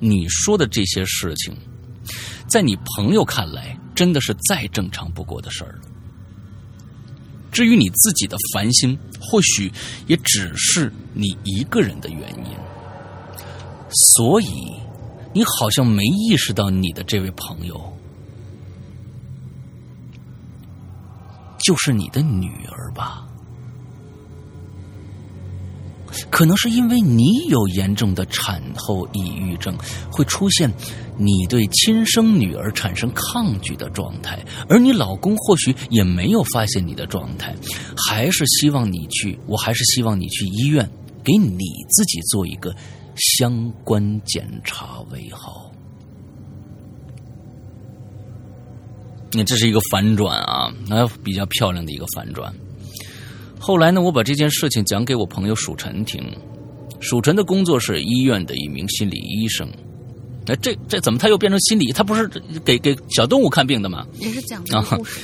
[0.01, 1.57] 你说的这些事情。”
[2.49, 5.81] 在你朋友看来，真的是再正常不过的事儿了。
[7.51, 9.73] 至于你自己的烦心，或许
[10.07, 12.57] 也只是你一个人的原因。
[14.15, 14.73] 所以，
[15.33, 17.97] 你好像没意识到你的这位朋友
[21.59, 23.27] 就是你的女儿吧？
[26.31, 29.77] 可能是因为你有严重的产后抑郁症，
[30.11, 30.73] 会出现
[31.17, 37.55] 你对亲生女儿产生抗拒的状态，而你老公或许也没有发现你的状态，
[38.09, 40.89] 还是希望你去，我还是希望你去医院
[41.25, 42.75] 给你自己做一个
[43.17, 45.71] 相关检查为好。
[49.33, 52.55] 那这是一个反转啊，那比较漂亮的一个反转。
[53.59, 56.23] 后来呢，我把这件事情讲给我朋友蜀晨听。
[57.01, 59.69] 蜀晨的工作是医院的一名心理医生。
[60.47, 61.93] 哎，这这怎么他又变成心理？
[61.93, 62.29] 他不是
[62.65, 64.07] 给给小动物看病的吗？
[64.15, 65.21] 也是讲故事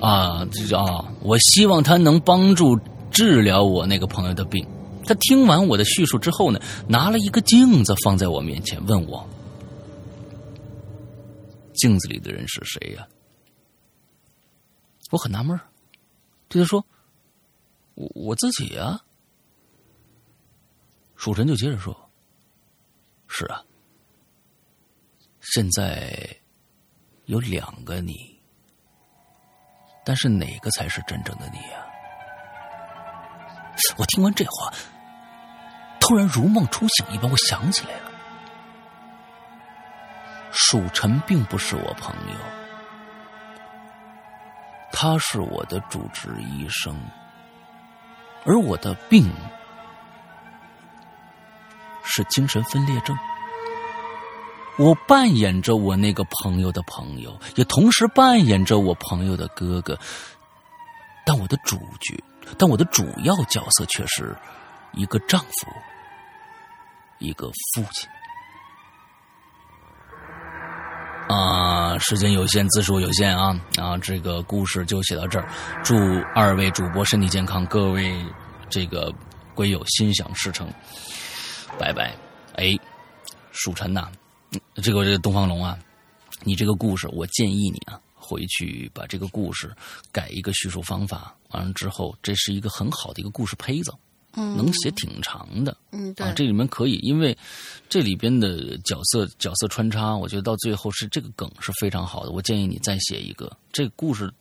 [0.00, 1.04] 啊啊！
[1.22, 2.78] 我希望他能帮助
[3.10, 4.64] 治疗我那个朋友的病。
[5.04, 9.28] 他听完我的叙述之后呢，拿了一个镜子放在我面前，问我
[11.74, 13.06] ：“镜子里的人是谁呀？”
[15.10, 15.58] 我很纳闷
[16.48, 16.84] 对他说。
[17.96, 19.00] 我我自己呀，
[21.16, 22.10] 蜀臣就接着说
[23.26, 23.64] ：“是啊，
[25.40, 26.36] 现在
[27.24, 28.38] 有两个你，
[30.04, 31.86] 但是哪个才是真正的你呀？”
[33.98, 34.70] 我听完这话，
[35.98, 38.10] 突然如梦初醒一般，我想起来了，
[40.52, 42.38] 蜀臣并不是我朋友，
[44.92, 46.94] 他是我的主治医生。
[48.46, 49.28] 而我的病
[52.04, 53.18] 是精神分裂症，
[54.78, 59.98] 我扮演着我那个朋友的朋友，也同时扮演着我朋友的哥哥，
[61.24, 62.22] 但我的主角，
[62.56, 64.36] 但我的主要角色却是
[64.92, 65.68] 一个丈夫，
[67.18, 68.08] 一个父亲。
[71.28, 73.98] 啊，时间有限，字数有限啊啊！
[73.98, 75.48] 这个故事就写到这儿。
[75.82, 75.96] 祝
[76.34, 78.24] 二位主播身体健康，各位
[78.70, 79.12] 这个
[79.54, 80.68] 鬼友心想事成，
[81.78, 82.14] 拜拜。
[82.54, 82.68] 哎，
[83.50, 84.08] 蜀臣呐，
[84.74, 85.76] 这个这个东方龙啊，
[86.44, 89.74] 你这个故事，我建议你啊，回去把这个故事
[90.12, 93.92] 改一个叙述方法，完了之后，这是一个很好的一个故事胚子。
[94.36, 97.36] 能写挺长的，嗯，对，啊，这里面可以，因为
[97.88, 102.30] 这里边的角色角色穿插，我觉得到最后是这个梗是非常好的。
[102.30, 104.32] 我建议你再写一个这个故事，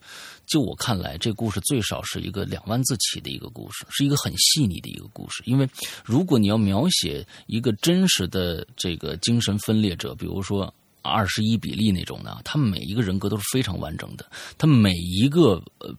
[0.46, 5.42] 就我看来，这故事最少是一个两万字起的一个故事，是一个很细腻的一个故事。
[5.46, 5.70] 因为
[6.04, 14.26] 如果你要描写一个真实的这个精神分裂者，比如说二十一比例那种的，他们每一个人格都是非常完整的，
[14.58, 15.96] 他每一个呃。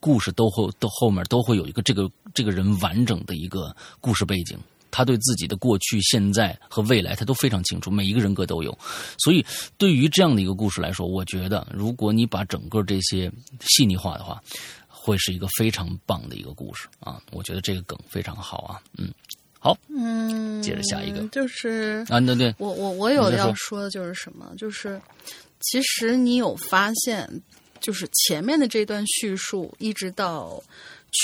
[0.00, 4.58] 故事都会都后面都会有一个这个这个人完整的一个故事背景，
[4.90, 8.76] 他对自己的过去、现在和未来他都非常清楚，每一个人格都有。
[9.18, 9.44] 所以
[9.78, 14.42] 对于这样的一个故事来说，我觉得如果你把整个这些细腻化的话，
[14.88, 17.20] 会是一个非常棒的一个故事啊！
[17.32, 19.12] 我觉得这个梗非常好啊，嗯，
[19.58, 25.00] 好，嗯，接着下一个就是啊，对对，我我我有要说的就是什么，就是
[25.60, 27.28] 其实你有发现。
[27.82, 30.62] 就是前面的这段叙述，一直到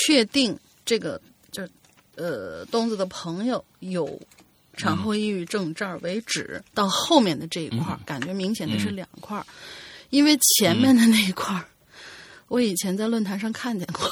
[0.05, 1.19] 确定这个
[1.51, 1.67] 就
[2.15, 4.21] 呃东子的朋友有
[4.75, 9.45] 产后抑郁症这儿为止，到后面的这一块儿，感觉明显的是两块儿，
[10.09, 11.65] 因为前面的那一块儿，
[12.49, 14.11] 我以前在论坛上看见过，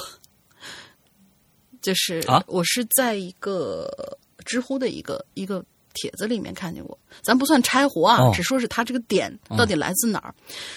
[1.82, 10.34] 就是我是在一个知乎的一个一个帖子里面看见过，咱不算拆活啊，只说是他这个点到底来自哪儿，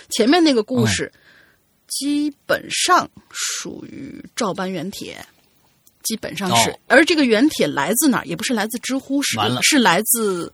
[0.10, 1.10] 前面那个故事。
[1.92, 5.24] 基本上属于照搬原帖，
[6.04, 6.74] 基本上是。
[6.88, 8.26] 而这个原帖来自哪儿？
[8.26, 10.52] 也不是来自知乎，是是来自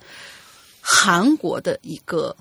[0.81, 2.35] 韩国的一个。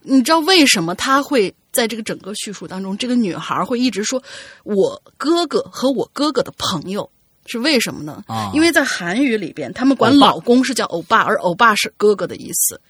[0.00, 4.22] 你知道为什么他会在这个整个叙述当中，这个女孩会一直说
[4.64, 7.10] “我哥哥和我哥哥的朋友”
[7.46, 8.24] 是为什么呢？
[8.28, 12.80] 啊，因为在韩语里边，他们管老公是叫欧巴，而欧巴是哥哥的意思。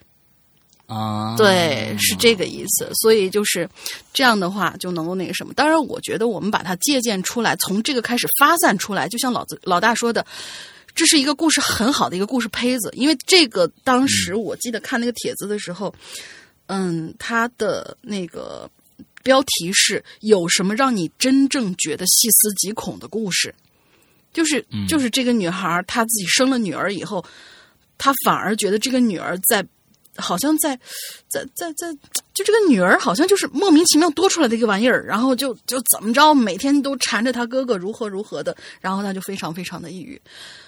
[0.86, 2.88] 啊，对，是这个意思。
[2.94, 3.68] 所以就是
[4.12, 5.52] 这样的话，就能够那个什么。
[5.52, 10.24] 当然，我觉得我们把它借鉴出来，从这个开始发散出来，就像老子老大说的，
[10.94, 12.88] 这是一个故事很好的一个故事胚子。
[12.94, 15.92] 因为这个当时我记得看那个帖子的时候，
[16.66, 18.70] 嗯，他的那个
[19.24, 23.52] 标题是有什么让你真正觉得细思极恐的故事？
[24.32, 27.24] 就是就是这个女孩她自己生了女儿以后，
[27.98, 29.66] 她反而觉得这个女儿在。
[30.16, 30.78] 好像在
[31.28, 31.92] 在在在，
[32.34, 40.20] 就这个女儿好像就是莫名其妙多出来的一个玩意儿，然后就就怎么着，每天都缠着他哥哥如何如何的，然后他就非常非常的抑郁。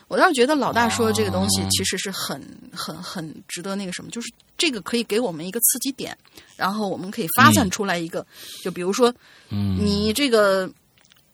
[0.09, 6.17] 我倒是觉得老大说的这个东西其实是很很很值得那个什么，就是这个可以给我们一个刺激点，
[6.57, 8.27] 然后我们可以发散出来一个，
[8.63, 9.13] 就比如说，
[9.51, 10.71] 嗯，你这个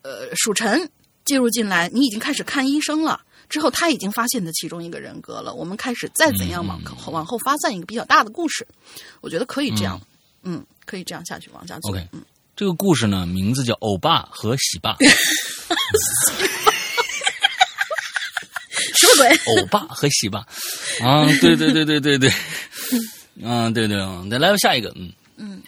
[0.01, 0.89] 呃属辰
[1.23, 3.21] 介入进来，你已经开始看医生了。
[3.49, 5.53] 之后，他已经发现的其中一个人格了。
[5.53, 6.81] 我们开始再怎样往
[7.11, 8.67] 往后发散一个比较大的故事，
[9.21, 9.99] 我觉得可以这样，
[10.43, 11.89] 嗯，可以这样下去往下走。
[11.89, 12.21] OK，嗯，
[12.55, 14.93] 这个故事呢，名字叫《欧巴和喜爸》。
[18.97, 19.37] 什么鬼？
[19.61, 20.39] 欧巴和喜爸
[21.01, 22.29] 啊，对对对对对对，
[23.43, 23.97] 啊，对对，
[24.29, 24.93] 再来下一个，
[25.37, 25.61] 嗯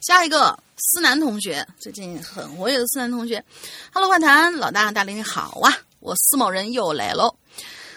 [0.00, 3.42] 下一个思南同学，最近很活跃的思南同学
[3.92, 5.72] ，Hello，怪谈老大大林好啊，
[6.04, 7.34] 我司某人又来喽。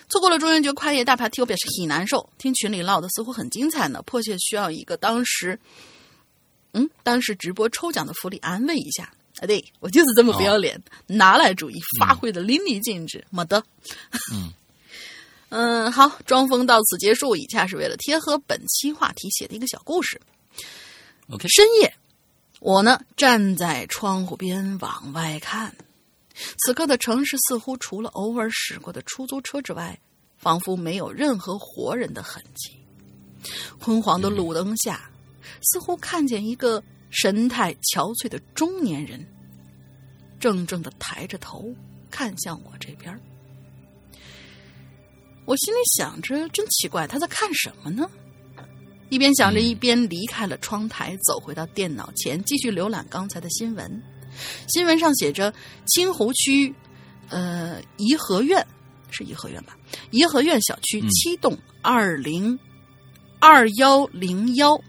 [0.10, 2.30] 错过了中元节跨夜大 party，我表示很难受。
[2.38, 5.60] 听群里唠的似乎很精彩呢，迫切需要一个当时，
[6.72, 9.12] 嗯，当时直播抽奖的福利安慰一下。
[9.42, 13.24] 啊，对我就是这么不要脸，拿来主义发挥的淋漓尽致。
[13.30, 13.62] 没得，
[14.32, 14.54] 嗯
[15.50, 17.36] 嗯，好，装疯到此结束。
[17.36, 20.20] 以下是为了贴合本期话题写的一个小故事。
[21.30, 21.94] ，OK，深夜，
[22.62, 25.76] 我呢站在窗户边往外看，
[26.58, 30.00] 此刻的城市似乎除了偶尔驶过的出租车之外，
[30.38, 32.78] 仿佛没有任何活人的痕迹。
[33.80, 35.10] 昏黄的路灯下，
[35.62, 39.26] 似乎看见一个神态憔悴的中年人，
[40.40, 41.74] 怔怔的抬着头
[42.12, 43.20] 看向我这边。
[45.46, 48.10] 我心里想着，真奇怪，他在看什么呢？
[49.10, 54.04] 一边想着，一边离开了窗台，走回到电脑前，继续浏览刚才的新闻。
[54.68, 55.54] 新闻上写着
[55.86, 56.74] 青湖区，
[57.30, 58.66] 呃，颐和苑
[59.10, 59.78] 是颐和苑吧？
[60.12, 62.60] 颐和苑小区嗯七栋二零
[63.40, 64.80] 二幺零幺，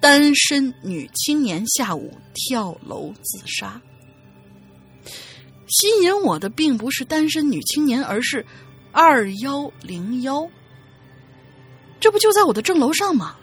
[0.00, 3.80] 单身女青年下午跳楼自杀。
[5.66, 8.44] 吸引我的并不是单身女青年，而是
[8.92, 10.48] 二幺零幺。
[12.00, 13.36] 这不就在我的正楼上吗？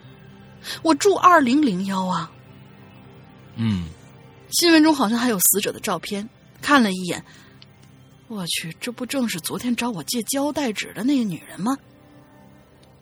[0.82, 2.32] 我住二零零幺啊。
[3.58, 3.86] 嗯
[4.58, 6.28] 新闻中好像还有死者的照片，
[6.62, 7.22] 看了一眼，
[8.30, 11.78] 我去，这不正是昨天找我借胶带纸的那个女人吗？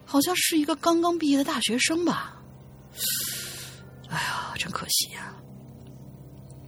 [0.04, 2.42] 好像是一个刚刚毕业的大学生吧。
[4.10, 5.32] 哎呀，真可惜呀、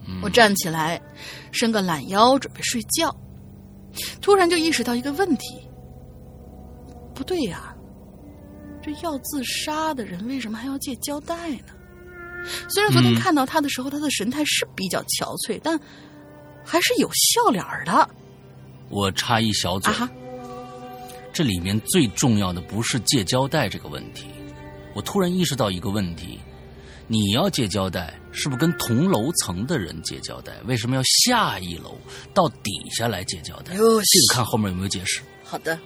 [0.07, 1.01] 嗯我站起来，
[1.51, 3.15] 伸个懒腰，准备睡觉，
[4.21, 5.67] 突然就意识到一个问题：
[7.15, 7.75] 不对呀、
[8.83, 11.73] 这要自杀的人为什么还要借胶带呢？
[12.69, 13.19] 虽然昨天嗯。
[13.19, 15.79] 看到他的时候，他的神态是比较憔悴，但
[16.63, 18.09] 还是有笑脸的。
[18.89, 19.93] 我插一小嘴。
[19.93, 20.09] 啊，
[21.33, 24.27] 这里面最重要的不是借胶带这个问题，
[24.93, 26.39] 我突然意识到一个问题：
[27.07, 30.53] 你要借胶带，是不是跟同楼层的人借胶带？
[30.65, 31.97] 为什么要下一楼
[32.33, 33.75] 到底下来借胶带？
[33.75, 34.01] 这个
[34.33, 35.21] 看后面有没有解释。
[35.43, 35.77] 好的，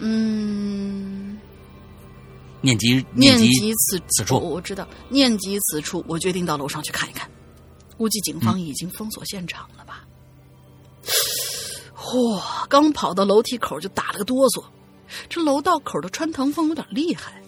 [0.00, 1.38] 嗯，
[2.64, 7.30] 念及念及及此此处我我知道，念及此处，我决定到楼上去看一看。
[7.96, 10.04] 估计警方已经封锁现场了吧？
[11.94, 14.64] 嚯、刚跑到楼梯口就打了个哆嗦，
[15.28, 17.42] 这楼道口的穿堂风有点厉害。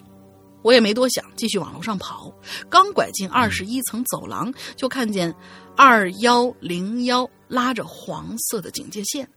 [0.63, 2.33] 我也没多想，继续往楼上跑。
[2.69, 5.35] 刚拐进二十一层走廊，就看见
[5.77, 9.29] 二幺零幺拉着黄色的警戒线。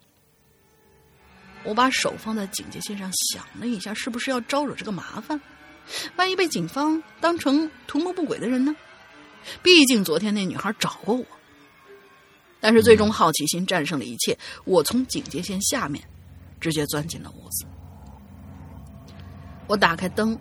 [1.63, 5.39] 我把手放在警戒线上，想了一下，是不是要招惹这个麻烦？
[6.15, 8.75] 万一被警方当成图谋不轨的人呢？
[9.63, 11.25] 毕竟昨天那女孩找过我。
[12.62, 16.04] 但是最终好奇心战胜了一切，我从警戒线下面
[16.60, 17.65] 直接钻进了屋子。
[19.65, 20.38] 我打开灯，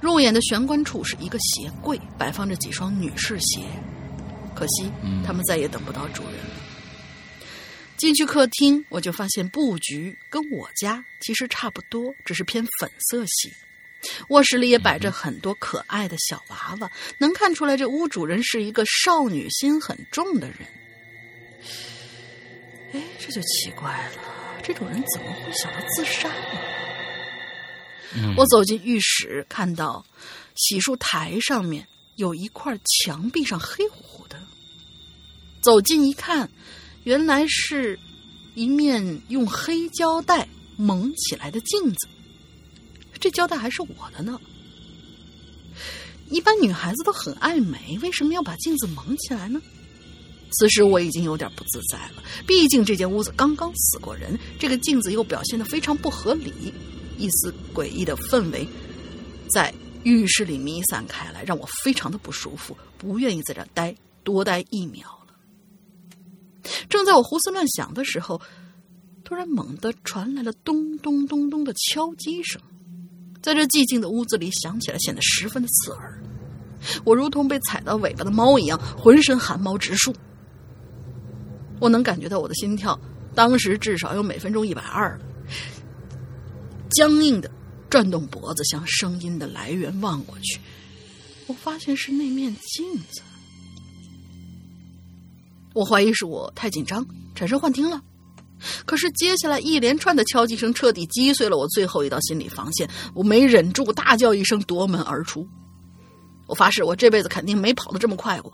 [0.00, 3.62] 入眼的玄关处是一个鞋柜，摆放着几双女士鞋。
[4.54, 4.88] 可惜
[5.26, 6.54] 他们再也等不到主人了。
[7.96, 13.52] 进去客厅，我就发现布局跟我家其实差不多，只是偏粉色系。
[14.28, 20.58] 卧室里也摆着很多可爱的小娃娃，能看出来这屋主人是一个少女心很重的人。
[22.92, 24.22] 哎，这就奇怪了，
[24.62, 26.60] 这种人怎么会想到自杀呢？
[28.16, 30.06] 嗯我走进浴室，看到
[30.54, 34.40] 洗漱台上面有一块墙壁上黑乎乎的。
[35.60, 36.48] 走近一看，
[37.02, 37.98] 原来是
[38.54, 42.08] 一面用黑胶带蒙起来的镜子。
[43.24, 44.38] 这胶带还是我的呢。
[46.28, 49.62] 一般女孩子都很爱美，为什么要把镜子蒙起来呢？
[50.50, 56.52] 此时我已经有点不自在了，毕竟这间屋子刚刚死过人，这个镜子又表现的非常不合理。
[57.16, 58.68] 一丝诡异的氛围
[59.50, 59.72] 在
[60.02, 65.34] 浴室里弥散开来，让我非常的不舒服，不愿意在这待多待一秒了。
[66.90, 68.38] 正在我胡思乱想的时候，
[69.24, 72.60] 突然猛地传来了咚咚咚咚的敲击声，
[73.44, 76.18] 在这寂静的屋子里响起来，显得十分的刺耳。
[77.04, 80.14] 我如同被踩到尾巴的猫一样，浑身汗毛直竖。
[81.78, 82.98] 我能感觉到我的心跳，
[83.34, 85.26] 当时至少有每分钟一百二了。
[86.92, 87.50] 僵硬的
[87.90, 90.58] 转动脖子，向声音的来源望过去，
[91.46, 93.20] 我发现是那面镜子。
[95.74, 98.02] 我怀疑是我太紧张，产生幻听了。
[98.86, 105.46] 可是接下来一连串的敲击声彻底击碎了我最后一道心理防线，我没忍住大叫一声，夺门而出。
[106.46, 108.52] 我发誓，我这辈子肯定没跑得这么快过。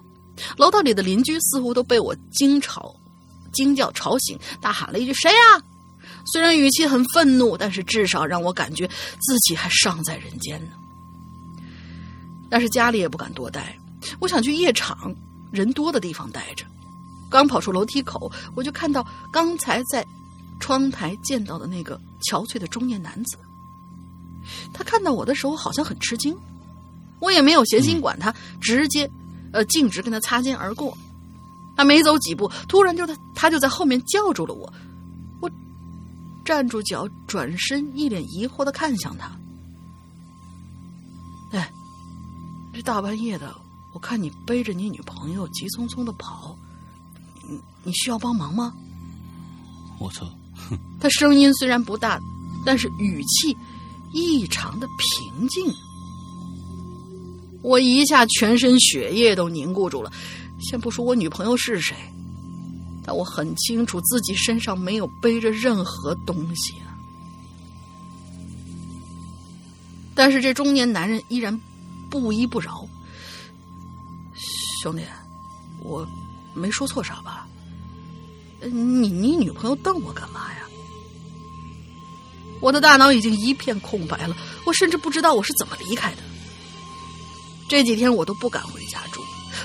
[0.56, 2.94] 楼道里的邻居似乎都被我惊吵、
[3.52, 5.62] 惊叫吵醒，大喊了一句：“谁呀？”
[6.32, 10.72] 虽然语气很愤怒，但是至少让我感觉自己还尚在人间呢。
[12.50, 13.78] 但是家里也不敢多待，
[14.20, 15.14] 我想去夜场
[15.50, 16.64] 人多的地方待着。
[17.30, 20.04] 刚跑出楼梯口，我就看到刚才在
[20.58, 23.38] 窗台见到的那个憔悴的中年男子。
[24.72, 26.36] 他看到我的时候好像很吃惊，
[27.20, 29.08] 我也没有闲心管他，直接
[29.52, 30.96] 呃径直跟他擦肩而过。
[31.76, 34.70] 他没走几步，突然就他他就在后面叫住了我。
[35.40, 35.50] 我
[36.44, 39.30] 站住脚，转身，一脸疑惑的看向他。
[41.52, 41.72] 哎，
[42.74, 43.54] 这大半夜的，
[43.94, 46.56] 我看你背着你女朋友急匆匆的跑，
[47.84, 48.72] 你你需要帮忙吗？
[49.98, 50.24] 我操！
[51.00, 52.20] 他声音虽然不大，
[52.64, 53.56] 但是语气
[54.12, 55.66] 异常的平静。
[57.62, 60.12] 我一下全身血液都凝固住了。
[60.60, 61.96] 先不说我女朋友是谁。
[63.02, 66.94] 但我很清楚自己身上没有背着任何东西啊！
[70.14, 71.58] 但是这中年男人依然
[72.08, 72.86] 不依不饶。
[74.82, 75.02] 兄弟，
[75.82, 76.06] 我
[76.54, 77.48] 没说错啥吧？
[78.60, 80.66] 你你女朋友瞪我干嘛呀？
[82.60, 84.36] 我的大脑已经一片空白了，
[84.66, 86.18] 我甚至不知道我是怎么离开的。
[87.68, 89.22] 这几天我都不敢回家住，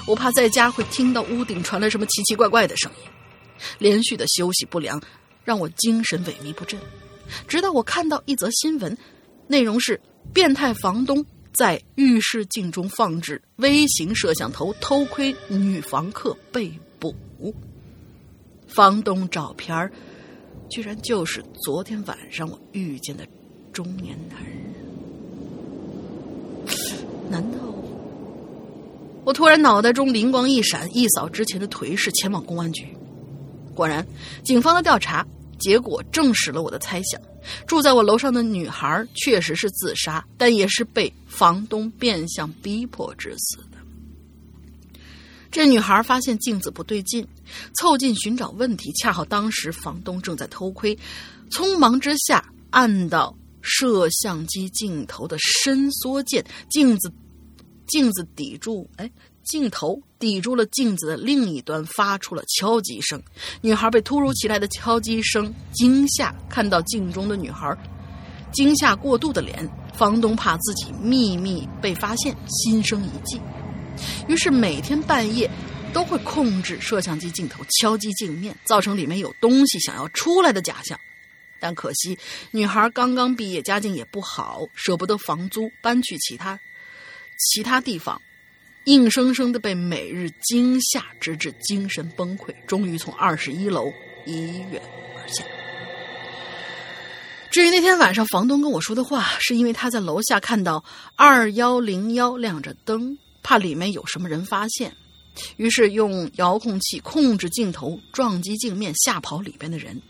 [0.07, 3.11] 我怕在家会听到屋顶传来什么奇奇怪怪的声音。
[3.79, 5.01] 连续的休息不良
[5.43, 6.79] 让我精神萎靡不振，
[7.47, 8.97] 直到我看到一则新闻，
[9.47, 9.99] 内容是
[10.33, 17.13] 变态房东在浴室镜中放置微型摄像头偷窥女房客被捕。
[18.75, 19.89] 房东照片
[20.69, 23.25] 居然就是昨天晚上我遇见的
[23.71, 24.73] 中年男人，
[27.29, 27.57] 难道？
[29.23, 32.85] 我突然脑袋中灵光一闪，一扫之前的颓势，前往公安局。
[33.73, 34.05] 果然，
[34.43, 35.25] 警方的调查
[35.57, 37.21] 结果证实了我的猜想。
[37.65, 43.74] 住在我楼上的女孩确实是自杀，但也是被房东变相逼迫致死的。
[45.55, 47.25] 这女孩发现镜子不对劲，
[47.79, 50.93] 凑近寻找问题，恰好当时房东正在偷窥，
[51.49, 57.09] 匆忙之下按到摄像机镜头的伸缩键，镜子
[57.87, 59.09] 镜子抵住，哎。
[59.45, 63.21] 镜头抵住了镜子的另一端，发出了敲击声。
[63.61, 67.73] 女孩被突如其来的敲击声惊吓，看到镜中的女孩
[68.51, 73.39] 惊吓过度的脸，房东怕自己秘密被发现，心生一计，
[74.27, 75.49] 于是每天半夜
[75.93, 80.99] 都会控制摄像机镜头敲击镜面，造成里面有东西想要出来的假象。
[81.59, 82.17] 但可惜，
[82.51, 86.59] 女孩刚刚毕业，家境也不好，舍不得房租，搬去其他
[87.37, 88.21] 其他地方。
[88.83, 93.91] 硬生生的被每日惊吓，直至精神崩溃，终于从二十一楼
[94.27, 94.79] 一跃
[95.17, 95.43] 而下。
[97.49, 100.83] 至于那天晚上房东跟我说的话，是因为他在楼下看到
[101.15, 104.91] 二幺零幺亮着灯，怕里面有什么人发现，
[105.57, 110.01] 于是用遥控器控制镜头撞击镜面，吓跑里边的人。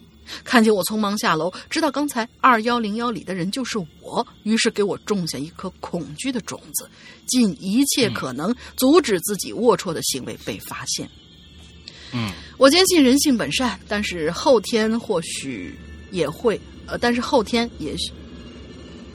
[0.46, 6.90] 看见我匆忙下楼，知道刚才二幺零幺里的人就是我，于是给我种下一颗恐惧的种子，
[7.28, 11.08] 尽一切可能阻止自己龌龊的行为被发现。
[12.14, 15.78] 嗯，我坚信人性本善，但是后天或许
[16.10, 18.14] 也会，呃，但是后天也许，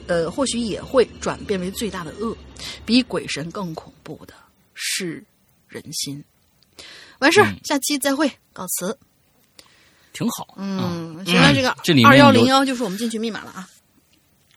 [0.07, 2.35] 呃，或许也会转变为最大的恶，
[2.85, 4.33] 比鬼神更恐怖的
[4.73, 5.23] 是
[5.67, 6.23] 人心。
[7.19, 8.97] 完事儿，下期再会，告辞。
[10.13, 11.73] 挺好，嗯，行了这个
[12.05, 13.69] 二幺零幺就是我们进去密码了啊。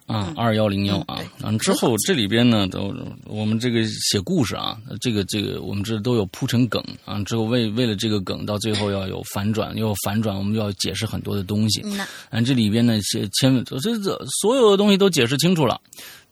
[0.06, 2.94] 啊，二幺零幺啊，嗯，之后这里边呢，都
[3.24, 11.82] 我们这个写故事啊，这个这个我们这都有铺成梗啊，之后为为了这个梗，到最后要有反转，要有反转，我们要解释很多的东西。
[12.30, 15.80] 嗯，这里边呢，千千这这所有的东西都解释清楚了，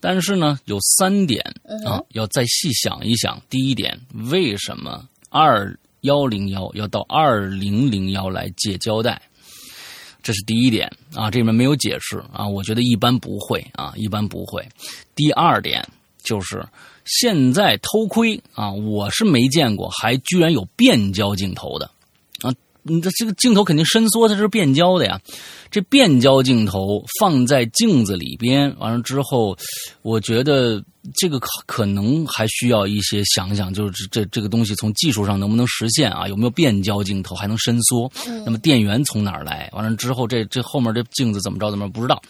[0.00, 1.42] 但是呢，有三点
[1.86, 3.40] 啊，要再细想一想。
[3.48, 3.98] 第一点，
[4.30, 9.22] 为什么二幺零幺要到二零零幺来借胶带？
[10.22, 14.66] 这是第一点啊，这里面没有解释啊，我觉得一般不会啊，一般不会。
[15.14, 15.86] 第二点
[16.22, 16.64] 就是
[17.04, 21.90] 现在偷窥啊，我是没见过，还居然有变焦镜头的，
[22.82, 25.20] 你的这个镜头肯定伸缩，它是变焦的呀。
[25.70, 29.56] 这变焦镜头放在镜子里边，完了之后，
[30.02, 30.82] 我觉得。
[31.16, 36.28] 这个可可能还需要一些想想，就是这这个东西从技术上能不能实现啊？
[36.28, 38.08] 有没有变焦镜头，还能伸缩？
[38.46, 39.68] 那么电源从哪儿来？
[39.72, 41.72] 完了之后，这这后面这镜子怎么着？
[41.72, 42.22] 怎么不知道？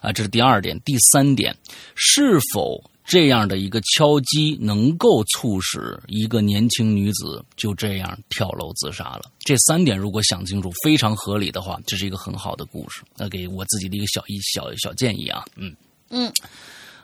[0.00, 0.80] 啊，这是第二点。
[0.86, 1.54] 第三点，
[1.96, 9.30] 是否这样的一个敲击能够促使一个年轻女子就这样跳楼自杀了？
[9.40, 13.02] 这三点如果想清楚，非常合理的话，这是一个很好的故事。
[13.16, 15.74] 那给我自己的一个小一小小建议啊，嗯
[16.08, 16.32] 嗯。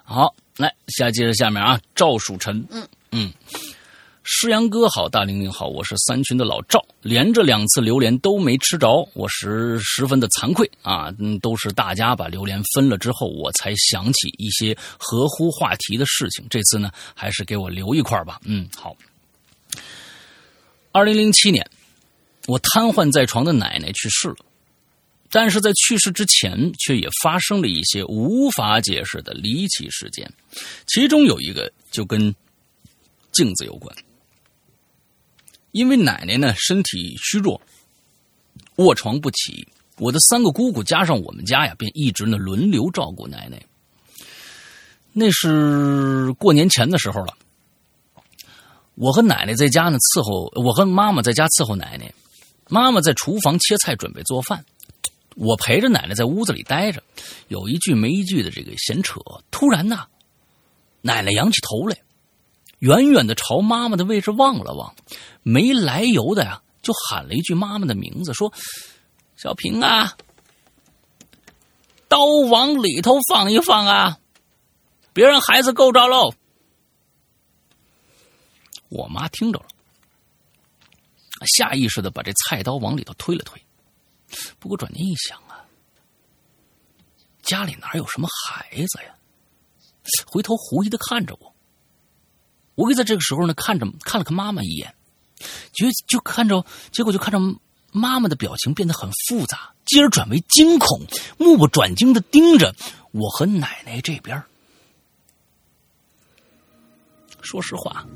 [0.03, 3.33] 好，来下接着下面啊，赵曙晨，嗯嗯，
[4.33, 18.97] 诗阳哥好，大玲玲好，我是三群的老赵，连着两次榴莲都没吃着，我是十分的惭愧啊，嗯，都是大家把榴莲分了之后，我才想起一些合乎话题的事情，这次呢，还是给我留一块吧，嗯，好。
[20.93, 21.68] 二零零七年，
[22.47, 24.37] 我瘫痪在床的奶奶去世了。
[25.28, 30.33] 但是在去世之前，却也发生了一些无法解释的离奇事件，
[30.87, 32.33] 其中有一个就跟
[33.33, 33.93] 镜子有关。
[35.73, 37.61] 因为奶奶呢身体虚弱，
[38.77, 39.66] 卧床不起，
[39.99, 43.62] 我的三个姑姑加上我们家呀，便一直呢轮流照顾奶奶。
[45.12, 47.35] 那是过年前的时候了，
[48.95, 52.12] 我和奶奶在家呢伺候，我和妈妈在家伺候奶奶，
[52.68, 54.64] 妈妈在厨房切菜准备做饭。
[55.37, 57.03] 我陪着奶奶在屋子里待着，
[57.49, 59.21] 有一句没一句的这个闲扯。
[59.51, 60.07] 突然呢，
[61.01, 61.97] 奶奶仰起头来，
[62.81, 64.95] 远远的朝妈妈的位置望了望，
[65.43, 68.53] 没来由的呀，就喊了一句妈妈的名字，说
[69.37, 70.16] ：“小平啊，
[72.09, 74.18] 刀往里头放一放啊，
[75.12, 76.35] 别让孩子够着喽。”
[78.89, 79.66] 我妈听着了，
[81.57, 83.62] 下意识的把这菜刀往里头推了推。
[84.59, 85.64] 不过转念一想啊，
[87.43, 89.14] 家里哪有什么孩子呀？
[90.26, 91.50] 回头狐疑的看着我，
[92.81, 94.95] 我给在这个时候呢，看着看了看妈妈一眼，
[95.70, 97.39] 就就看着，结果就看着
[97.93, 100.99] 妈妈的表情变得很复杂，继而转为惊恐，
[101.37, 102.74] 目不转睛的盯着
[103.12, 104.43] 我和奶奶这边。
[107.43, 108.07] 说实话，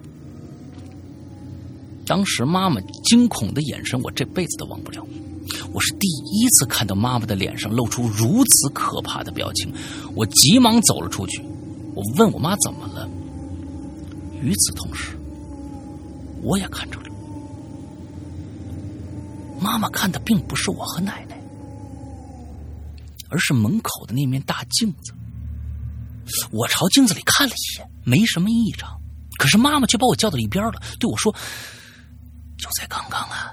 [2.07, 5.07] 当时妈妈惊恐的眼神，我这辈子都忘不了。
[5.75, 9.71] 我是第一次看到妈妈的脸上露出如此可怕的表情，
[10.15, 11.43] 我急忙走了出去。
[11.95, 13.07] 我问我妈怎么了。
[14.45, 15.17] 与此同时，
[16.43, 17.07] 我也看着了。
[19.59, 21.41] 妈妈看的并不是我和奶奶，
[23.31, 25.15] 而是门口的那面大镜子。
[26.51, 29.01] 我朝镜子里看了一眼，没什么异常。
[29.39, 31.35] 可是妈妈却把我叫到一边了，对我说
[32.59, 33.51] ：“就在刚刚啊。”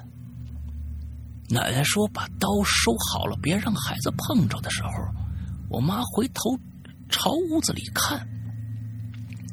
[1.50, 4.89] 奶奶说：“把刀收好了，别让孩子碰着。”的时候，
[5.70, 6.60] 我妈回头
[7.10, 8.28] 朝屋子里看，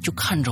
[0.01, 0.51] 就看着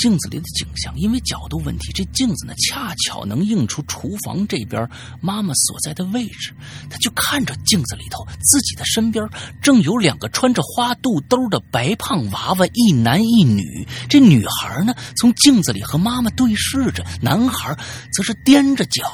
[0.00, 0.92] 镜子里的景象。
[0.96, 4.88] 因为角度问题，这镜子呢恰巧能映出厨房这边
[5.20, 6.52] 妈妈所在的位置。
[6.88, 9.24] 她就看着镜子里头，自己的身边
[9.62, 13.86] 正有两个穿着花肚兜的白胖娃娃，一男一女。
[14.08, 17.76] 这女孩呢，从镜子里和妈妈对视着，男孩
[18.12, 19.08] 则是踮着脚。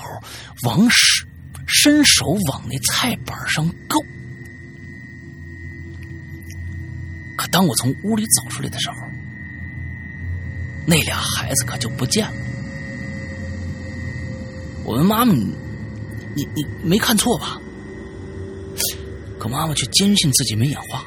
[0.63, 1.29] 往伸
[1.67, 4.01] 伸手往那菜板上够，
[7.37, 8.97] 可当我从屋里走出来的时候，
[10.87, 12.33] 那俩孩子可就不见了。
[14.85, 17.61] 我问妈妈：“你你没看错吧？”
[19.39, 21.05] 可妈妈却坚信自己没眼花。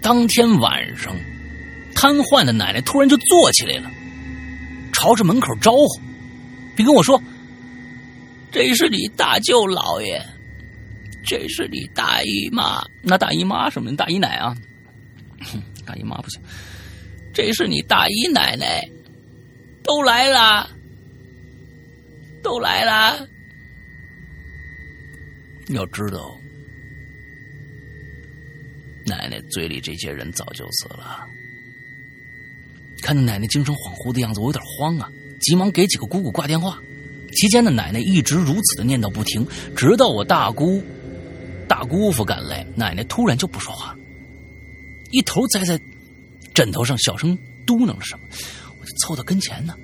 [0.00, 1.14] 当天晚上，
[1.94, 3.90] 瘫痪的奶奶突然就坐起来了，
[4.92, 6.00] 朝着门口招呼，
[6.74, 7.22] 并跟我说。
[8.50, 10.24] 这是你大舅姥爷，
[11.24, 13.94] 这是你大姨妈，那大姨妈什么？
[13.96, 14.56] 大姨奶啊，
[15.84, 16.40] 大姨妈不行。
[17.34, 18.88] 这是你大姨奶奶，
[19.82, 20.70] 都来了，
[22.42, 23.28] 都来了。
[25.70, 26.38] 要知道，
[29.04, 31.26] 奶奶嘴里这些人早就死了。
[33.02, 35.10] 看着奶奶精神恍惚的样子，我有点慌啊，
[35.40, 36.80] 急忙给几个姑姑挂电话。
[37.32, 40.80] 期间呢，奶奶一直如此的念叨不停，直到我大姑、
[41.66, 43.98] 大姑父赶来，奶奶突然就不说话了，
[45.10, 45.76] 一头栽在
[46.54, 47.36] 枕头上，小声
[47.66, 48.24] 嘟囔了什么。
[48.80, 49.74] 我就凑到跟前呢，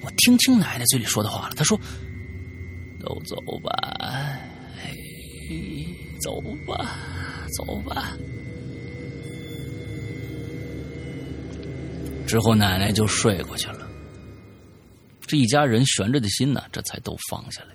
[0.00, 1.78] 我听清奶奶嘴里说的话了，她说
[2.98, 3.70] ：“都走吧，
[6.20, 6.96] 走吧，
[7.56, 8.16] 走吧。”
[12.26, 13.88] 之后，奶奶就睡过去了。
[15.20, 17.68] 这一家人悬着的心呢，这才都放下来。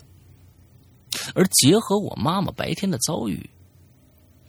[1.36, 3.50] 而结合我妈妈白天的遭遇，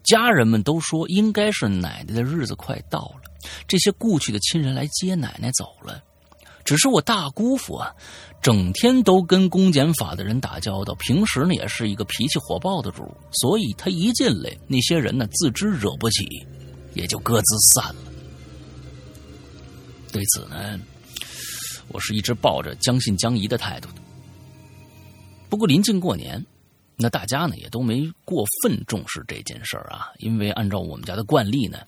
[0.04, 3.22] 家人们都说应该是奶奶的日子快到了，
[3.66, 6.02] 这些故去的亲人来接奶奶走了。
[6.64, 7.92] 只是我大姑父啊，
[8.40, 13.02] 整天都跟公检法的人打交道，平时呢也是一个脾气火爆的主，
[13.32, 16.24] 所以他一进来，那些人呢自知惹不起，
[16.94, 18.12] 也就各自散了。
[20.12, 20.78] 对此呢。
[21.88, 23.96] 我是一直抱着将信将疑的态度的。
[25.50, 26.44] 不过临近过年，
[26.96, 30.12] 那大家呢也都没过分重视这件事儿啊。
[30.18, 31.78] 因为按照我们家的惯例呢，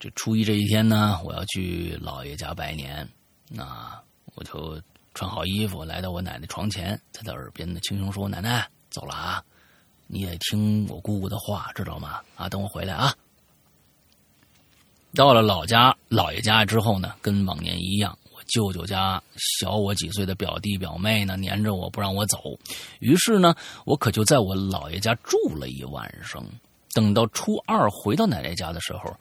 [0.00, 3.08] 这初一这一天呢，我要去姥爷家拜年，
[3.48, 4.00] 那
[4.34, 4.80] 我就
[5.14, 9.44] 穿好衣服来到我奶奶床前，在她耳边呢轻声说：“奶奶走了啊，
[10.08, 12.20] 你得听我姑姑的话，知道吗？
[12.34, 13.14] 啊，等我回来啊。”
[15.14, 18.18] 到了老家姥爷家之后呢，跟往年一样。
[18.46, 22.38] 舅舅家小我几岁的表弟表妹呢，黏着我不让我走。
[23.00, 26.44] 于是呢，我可就在我姥爷家住了一晚上。
[26.92, 29.16] 等到初二回到奶奶家的时候，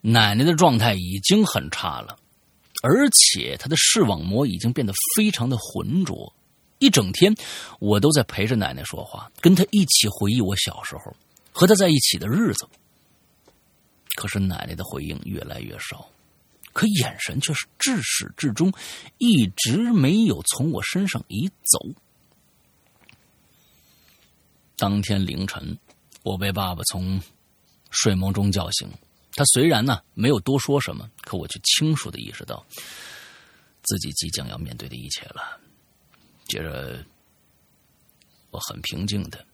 [0.00, 2.16] 奶奶的状态已经很差了，
[2.82, 6.32] 而且她的视网膜已经变得非常的浑浊。
[6.78, 7.34] 一整天，
[7.78, 11.14] 我都在陪着奶奶说话，跟她一起回忆我小时候
[11.52, 12.66] 和她在一起的日子。
[14.16, 16.08] 可是奶奶的回应越来越少。
[16.72, 18.72] 可眼神却是至始至终
[19.18, 21.88] 一直没有从我身上移走。
[24.76, 25.78] 当天凌晨，
[26.22, 27.20] 我被爸爸从
[27.90, 28.88] 睡梦中叫醒。
[29.32, 32.64] 他虽然呢没有多说什么，可我却清楚的意识到
[33.82, 35.60] 自己即将要面对的一切了。
[36.46, 37.04] 接着，
[38.50, 39.44] 我很平静的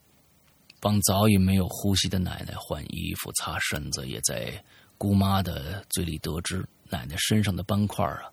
[0.80, 4.64] 帮早已没有呼吸的奶奶换衣服、擦身子，也在
[4.96, 6.66] 姑妈的嘴里得知。
[6.91, 8.30] 奶奶身上的斑块啊，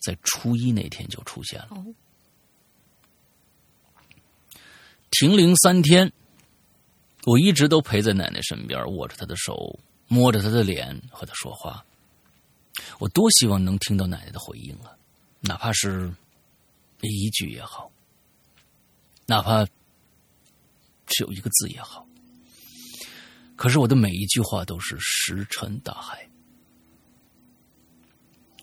[0.00, 1.84] 在初一那天就出现了。
[5.10, 6.12] 停灵三天，
[7.24, 11.84] 我一直都陪在奶奶身边，握着她的手，摸着她的脸，和她说话。
[12.98, 14.92] 我多希望能听到奶奶的回应啊，
[15.40, 16.12] 哪怕是
[17.00, 17.90] 一句也好，
[19.24, 19.64] 哪怕
[21.06, 22.06] 只有一个字也好。
[23.54, 26.28] 可是我的每一句话都是石沉大海。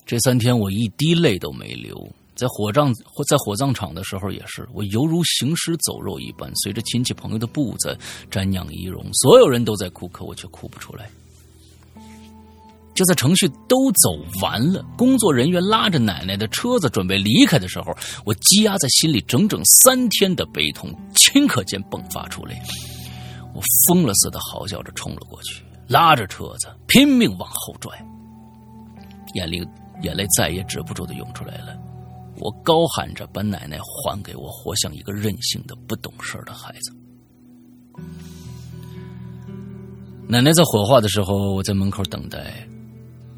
[0.05, 1.95] 这三天我一滴泪都没流，
[2.35, 7.97] 在火葬在火葬场的时候也是，我犹如行尸走肉一般，随着亲戚朋友的步子
[8.29, 11.09] 瞻仰仪容，所有人都在哭，可我却哭不出来。
[12.93, 17.95] 就在程序都走完了，工作人员拉着奶奶的车子准备离开的时候，
[18.25, 22.61] 我积压在心里整整三天的悲痛顷刻间迸发出来，
[23.55, 27.97] 我疯了似的嚎叫着冲了过去，拉着车子拼命往后拽，
[29.33, 29.65] 眼里。
[30.03, 31.77] 眼泪再也止不住的涌出来了，
[32.37, 36.95] 我高喊着把奶奶还给我，活像一个任性的、不懂事的孩子。
[40.27, 42.67] 奶奶在火化的时候，我在门口等待，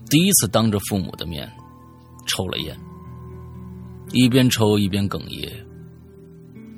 [0.10, 1.52] 第一次当着父母的面
[2.28, 2.78] 抽了烟，
[4.12, 5.65] 一边抽一边哽咽。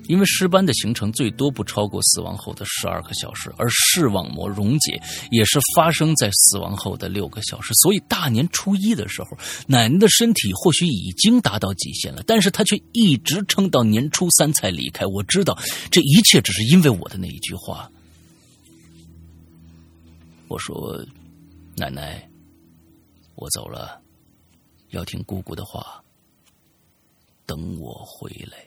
[0.08, 5.02] 因为尸斑的形成最多不超过死亡后的十二个小时，而视网膜溶解
[5.32, 7.74] 也是发生在死亡后的六个小时。
[7.76, 9.38] 所以大年初一的时候，
[9.68, 15.06] 奶奶的身体或许已经达到极限了，但是她却一直撑到年初三才离开。
[15.06, 15.58] 我知道
[15.92, 17.92] 这一切只是因为我的那一句话。
[20.48, 21.06] 我说
[21.76, 22.26] ：“奶奶，
[23.36, 24.02] 我走了，
[24.92, 26.02] 要听姑姑的话，
[27.46, 28.58] 等我回来。”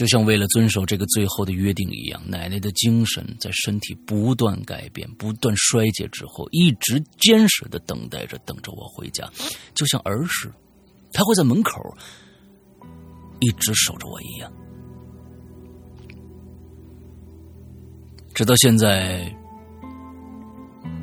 [0.00, 9.30] 就像为了遵守这个最后的约定一样，奶奶的精神在身体不断改变、不断衰竭之后，一直坚实的等待着，等着我回家。
[9.74, 10.50] 就像儿时，
[11.12, 11.82] 他会在门口
[13.40, 14.50] 一直守着我一样。
[18.32, 19.30] 直到现在，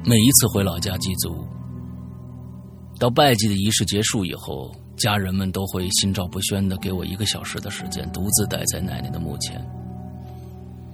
[0.03, 1.47] 每一次回老家祭祖，
[2.99, 4.75] 到拜祭的仪式结束以后。
[4.97, 9.63] 家人们都会心照不宣的给我一个小时的时间，独自待在奶奶的墓前。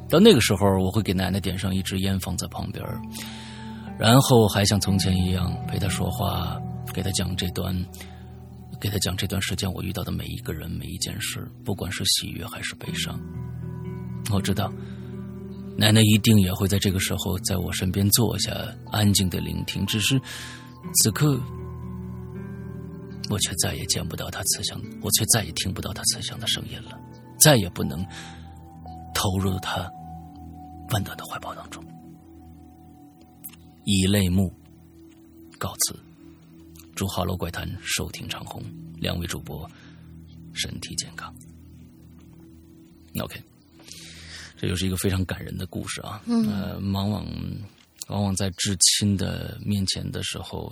[0.09, 2.85] 到那个时候，我会给奶奶点上一支烟放在旁边，
[3.97, 6.61] 然后还像从前一样陪她说话，
[6.93, 7.75] 给她讲这段，
[8.79, 13.19] 给她讲这段时间我遇到的每一个人、每一件事，不管是喜悦还是悲伤。
[14.31, 14.71] 我知道，
[15.77, 18.51] 奶奶一定也会在这个时候在我身边坐下，
[18.91, 19.83] 安静的聆听。
[19.85, 20.21] 只是
[21.01, 21.39] 此刻，
[23.29, 26.99] 我却再也见不到他慈祥，我却再也听不到他慈祥的声音了，
[27.39, 28.05] 再也不能
[29.13, 29.89] 投入他。
[30.91, 31.83] 温暖的怀抱当中，
[33.85, 34.53] 以泪目
[35.57, 35.97] 告辞。
[36.93, 38.61] 祝《哈喽怪谈》收听长虹，
[38.99, 39.67] 两位主播
[40.53, 41.33] 身体健康。
[43.19, 43.41] OK，
[44.55, 46.21] 这就是一个非常感人的故事啊。
[46.27, 47.25] 嗯，呃，往往
[48.09, 50.71] 往往在至亲的面前的时候。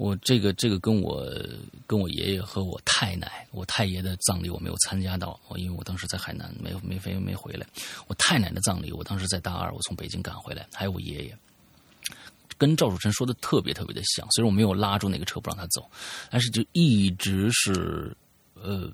[0.00, 1.30] 我这个这个跟我
[1.86, 7.66] 跟我爷爷和我太奶，我太爷的葬礼我没有参加到，我因为我当时在海南，没没飞没回来。
[8.06, 11.38] 我太奶的葬礼，我当时在大二，我从北京赶回来，还有我爷爷，
[12.56, 14.26] 跟赵汝晨说的特别特别的像。
[14.30, 15.86] 虽然我没有拉住那个车不让他走，
[16.30, 18.16] 但是就一直是
[18.54, 18.90] 呃。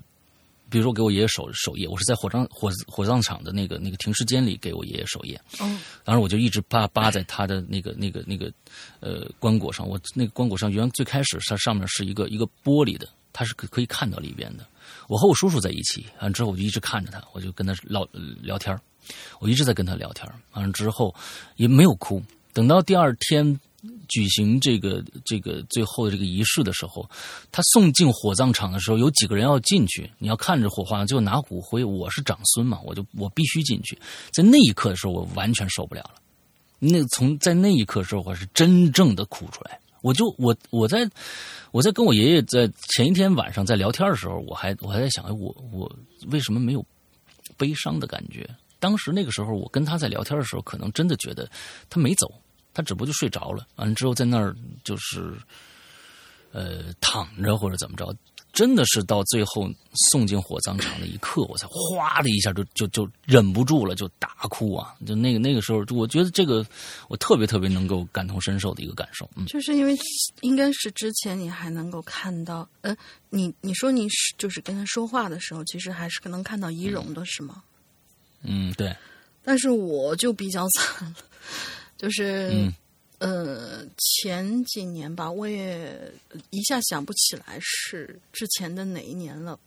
[0.69, 5.39] 比如说，给我爷爷守守夜，我是在火葬火火葬场的那个那个停尸间里给我爷爷守夜。
[5.59, 8.51] 哦，当时我就一直扒扒在他的那个那个那个
[8.99, 9.87] 呃棺椁上。
[9.87, 14.67] 我那个棺椁上原最开始它上面是一个一个玻璃的，它是可可以看到里边的。
[15.07, 18.05] 我和我叔叔在一起，完之后我就一直看着他，我就跟他唠
[18.41, 18.77] 聊天
[19.39, 21.15] 我一直在跟他聊天完了之后
[21.55, 22.21] 也没有哭。
[22.53, 23.59] 等到第二天。
[24.07, 27.09] 举行这个这个最后的这个仪式的时候，
[27.51, 30.09] 他送进火葬场的时候，有几个人要进去。
[30.17, 31.83] 你要看着火化，就拿骨灰。
[31.83, 33.97] 我是长孙嘛，我就我必须进去。
[34.31, 36.15] 在那一刻的时候，我完全受不了了。
[36.79, 39.79] 那从在那一刻时候，我是真正的哭出来。
[40.01, 41.09] 我就我我在
[41.71, 45.91] 我在跟我爷爷在前一天晚上在聊天的时候，我还我还在想，我我
[46.27, 46.85] 为什么没有
[47.57, 48.47] 悲伤的感觉？
[48.79, 51.49] 当时那个时候，我跟他在聊天的时候，可能真的觉得
[51.89, 52.31] 他没走。
[52.77, 55.33] 他只不过就睡着了，完了之后在那儿就是，
[56.51, 58.15] 呃，躺着或者怎么着，
[58.53, 59.67] 真的是到最后
[60.11, 64.93] 送进火葬场的一刻，我才哗的一下就就就忍不住了，就大哭啊！
[65.07, 66.63] 就那个那个时候，我觉得这个
[67.07, 69.27] 我特别特别能够感同身受的一个感受。
[69.35, 69.97] 嗯，就是因为
[70.41, 72.95] 应该是之前你还能够看到，呃，
[73.31, 77.63] 你你说你是就是跟他说话的时候，其实还是可能看到仪容的是吗？
[78.43, 78.95] 嗯，对。
[79.43, 81.15] 但是我就比较惨了。
[81.97, 82.71] 就是，
[83.17, 85.99] 呃，前几年吧，我也
[86.51, 89.59] 一下想不起来是之前的哪一年了，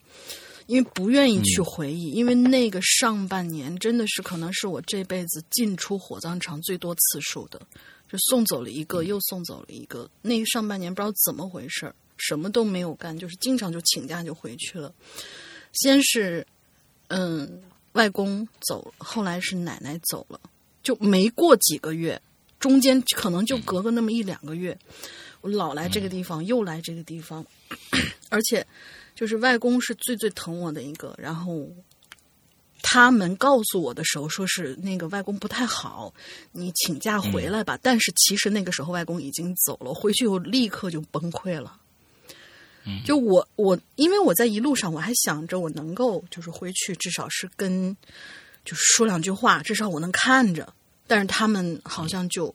[0.67, 7.61] 因为不愿意去回忆，因为那个上半年真的是可能是我这辈子进出火葬场最多次数的，
[8.09, 10.09] 就送走了一个，又送走了一个。
[10.23, 14.95] 那个上半年不知道怎么回事什么都没有干，就是经常就请假就回去了。
[15.73, 16.47] 先是，
[17.09, 17.61] 嗯，
[17.95, 20.39] 外公走，后来是奶奶走了。
[20.83, 22.21] 就没过几个月，
[22.59, 24.77] 中间可能就隔个那么一两个月，
[25.43, 27.45] 我老来这个地方，又来这个地方，
[28.31, 28.67] 而且
[29.15, 31.15] 就是外公是最最疼我的一个。
[31.19, 31.69] 然后
[32.83, 36.13] 他们告诉我的时候，说是那个外公不太好，
[36.53, 37.79] 你请假回来吧。
[37.83, 41.77] 但是其实那个时候外公已经走了，回去我立刻就崩溃了。
[43.05, 47.95] 就我我因为我在一路上我还想着我能够就是回去，至少是跟。
[48.71, 50.73] 就说两句话，至少我能看着。
[51.09, 52.55] 但是他们好像就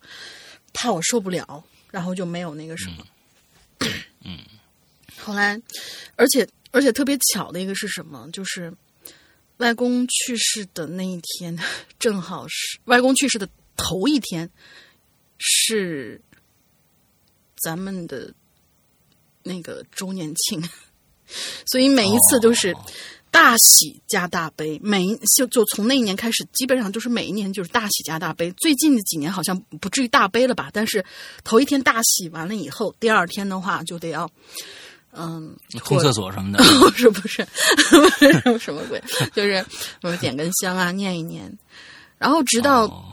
[0.72, 1.61] 怕我受不了，
[1.91, 3.05] 然后就没有那个什么。
[4.22, 4.39] 嗯。
[5.20, 5.61] 后来，
[6.16, 8.30] 而且而且特别巧的一个是什么？
[8.32, 8.74] 就是
[9.57, 11.59] 外公去世的那一天，
[11.99, 14.49] 正好是外公去世的头一天，
[15.38, 16.22] 是
[17.57, 18.34] 咱们的
[19.43, 20.63] 那个周年庆，
[21.66, 22.74] 所以每一次都是。
[23.36, 28.49] 大喜加大悲，每一就就从那一年开始，基本上就是每一年就是大喜加大悲。
[28.53, 30.69] 最近的几年好像不至于大悲了吧？
[30.71, 31.03] 但是
[31.43, 34.31] 头一天大喜完了以后，第二天的话就得要，
[35.11, 36.63] 嗯，冲厕所什么的。
[36.79, 37.45] 不 是不是，
[38.57, 39.03] 什么鬼？
[39.36, 39.65] 就是
[40.01, 41.51] 我点根香啊，念一念，
[42.17, 43.11] 然后直到。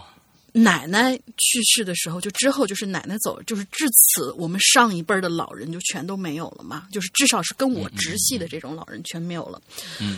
[0.54, 6.86] 奶奶去世的时候，就之后就是奶奶走，就是至此，我们上一辈的老人就全都没有了嘛。
[6.92, 9.58] 就是至少是跟我直系的这种老人全没有了。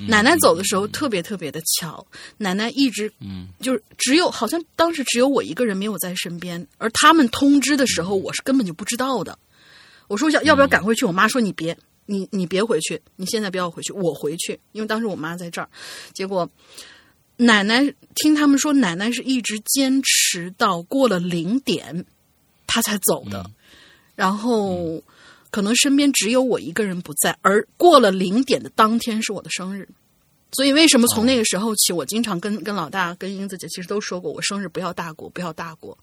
[0.09, 2.05] 奶奶走的时候特别特别的巧，
[2.37, 9.39] 奶奶一直，嗯，就是只有好像当时只有我一个人没有在身边，而他们通知的时候，我是根本就不知道的。
[10.09, 11.05] 我说要要不要赶回去？
[11.05, 15.69] 我妈说你别，你你别回去，你现在不要回去，我回去，因为当时我妈在这儿。
[16.13, 16.51] 结果。
[17.37, 22.05] 奶奶听他们说，奶奶是一直坚持到过了零点，
[22.67, 23.51] 她才走的。
[24.15, 25.03] 然后
[25.51, 29.89] 可能身边只有我一个人不在，而过了零点的当天是我的生日，
[30.53, 35.99] 所以为什么从那个时候起，我经常跟跟老大、跟英子姐其实都说过，我生日不要大过，不要大过。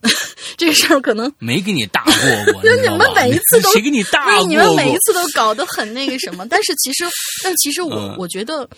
[0.56, 2.12] 这个事儿可能没给你大过
[2.52, 4.46] 过，就 你们每一次都谁给你大过？
[4.46, 6.46] 你们每一次都 搞得很那个什么。
[6.46, 7.04] 但是其实，
[7.42, 8.68] 但其实我、嗯我觉得，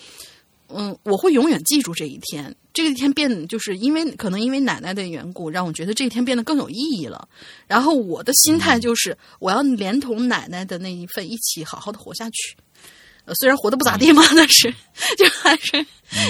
[0.75, 2.55] 嗯，我会永远记住这一天。
[2.73, 7.27] 这一天变，就是因为可能因为奶奶的缘故，让我觉得这一天变得更有意义了。
[7.67, 12.55] 然后我的心态就是，我要连同奶奶的那一份一起好好的活下去。
[13.25, 14.73] 呃，虽然活得不咋地嘛，但是
[15.17, 15.85] 就还是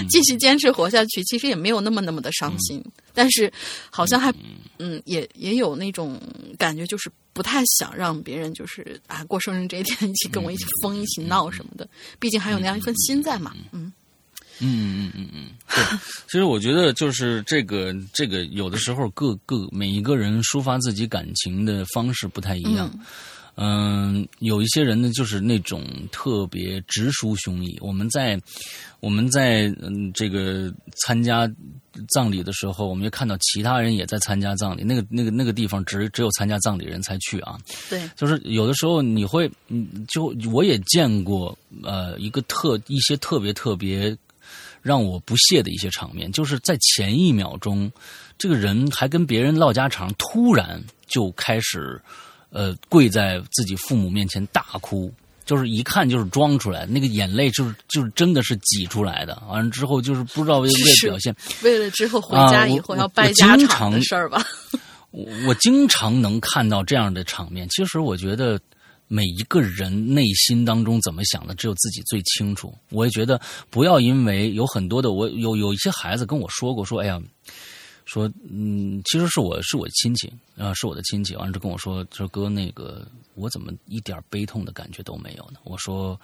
[0.09, 1.23] 继续坚持活下去。
[1.23, 2.83] 其实也没有那么那么的伤心，
[3.13, 3.51] 但是
[3.89, 4.33] 好像还
[4.79, 6.19] 嗯，也也有那种
[6.57, 11.87] 感觉，就是不太想让别人就是啊过生日这一天一起跟我一起疯、一起闹什么的。
[12.19, 13.55] 毕竟还有那样一份心在嘛。
[13.71, 13.90] 嗯
[14.61, 15.83] 嗯嗯嗯嗯，对。
[16.27, 22.89] 其实我觉得就是这个这个，有的时候各各每一个人抒发自己感情的方式不太一样。
[23.55, 27.77] 嗯，有一些人呢，就是那种特别直抒胸臆。
[27.81, 28.39] 我们在
[29.01, 31.51] 我们在嗯这个参加
[32.13, 34.83] 葬礼的时候，我们就看到其他人也在参加葬礼。
[34.83, 37.57] 那个那个那个地方只只有参加葬礼人才去啊。
[37.89, 44.17] 对，就是有的时候你会，嗯，就我也见过呃一个特一些特别特别
[44.81, 47.91] 让我不屑的一些场面，就是在前一秒钟，
[48.37, 52.01] 这个人还跟别人唠家常，突然就开始。
[52.53, 55.09] 呃，跪在自己父母面前大哭，
[55.45, 59.41] 就是一看就是装出来，那个眼泪就是就是真的是挤出来的。
[59.47, 64.45] 完了之后就是不知道为为表现，为了之后回家以后要败家常的事儿吧。
[65.11, 67.65] 我我经常能看到这样的场面。
[67.69, 68.59] 其实我觉得
[69.11, 72.73] 每一个人内心当中怎么想的，只有自己最清楚。
[72.91, 73.39] 我也觉得
[73.69, 77.21] 不要因为有很多的我有有一些孩子跟我说过，说哎呀。
[78.03, 85.59] 说，嗯，其实是我是我亲戚啊，是我的亲戚，完了就跟我说，说哥，那个我怎么一点悲痛的感觉都没有呢？
[85.63, 86.19] 我说，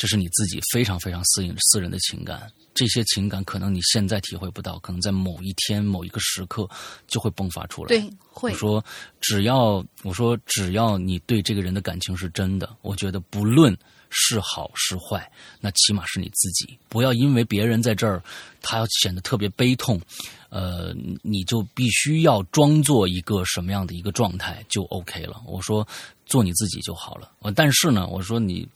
[0.00, 6.66] 这是你自己非常非常私隐私人的情感，这些情感可能你现在体会不到，可能在某一天某一个时刻
[7.06, 7.88] 就会迸发出来。
[7.88, 8.50] 对，会。
[8.50, 8.82] 我说，
[9.20, 13.76] 只要我说只要你对这个人的感情是真的，我觉得不论
[14.08, 15.30] 是好是坏，
[15.60, 18.22] 那起码是你自己，不要因为别人在这儿，
[18.62, 20.00] 他要显得特别悲痛。
[20.48, 20.92] 呃，
[21.22, 25.40] 你就必须要装作一个什么样的一个状态就 OK 了。
[25.46, 25.86] 我说
[26.24, 27.30] 做你自己就好了。
[27.54, 28.66] 但是呢，我说你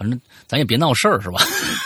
[0.00, 1.42] 反正咱也别闹事儿是吧？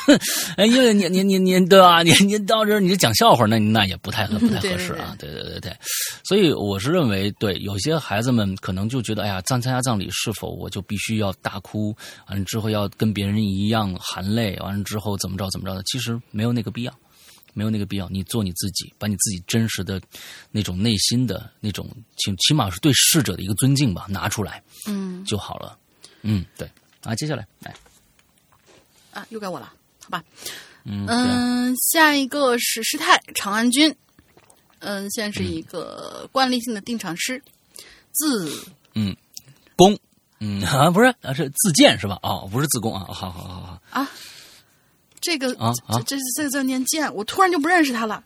[0.57, 2.01] 哎，因为你你你你对吧？
[2.05, 5.17] 你你到这儿你就讲笑话，那那也不太合不太合适啊。
[5.19, 5.77] 对对对对，
[6.25, 11.93] 所以我是认为，对有些孩子们可能就觉得，哎呀，参参加葬礼是否我就必须要大哭？
[12.29, 14.57] 完了之后要跟别人一样含泪？
[14.61, 15.83] 完了之后怎么着怎么着的？
[15.83, 16.95] 其实没有那个必要。
[17.57, 20.01] 没有那个必要，你做你自己，把你自己真实的
[20.51, 25.77] 那种内心的那种，起起码是对逝者的一个尊敬吧，拿出来，嗯，就好了。
[26.23, 26.69] 嗯，对。
[27.05, 27.73] 啊，接下来，来，
[29.15, 30.23] 啊，又该我了，好吧。
[30.85, 33.95] 嗯嗯，下一个是师太长安君，
[34.81, 37.43] 嗯，现在是一个惯例性的定场诗，
[38.13, 38.53] 自
[38.95, 39.17] 嗯
[39.77, 39.99] 宫，
[40.41, 42.19] 嗯啊，不是啊，是自荐是吧？
[42.23, 44.11] 哦，不是自宫啊，好好好好啊。
[45.23, 48.23] 这个这这这个字念剑，我突然就不认识他了。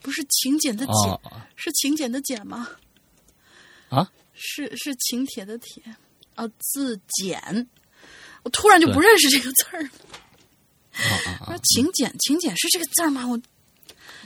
[0.00, 1.20] 不是勤俭的俭，
[1.56, 2.68] 是勤俭的俭吗？
[3.88, 5.82] 啊，是是请帖的帖
[6.36, 7.66] 啊，自简，
[8.44, 9.88] 我突然就不认识这个字儿了。
[10.96, 11.58] 啊啊！
[11.62, 13.26] 请柬，请柬是这个字儿吗？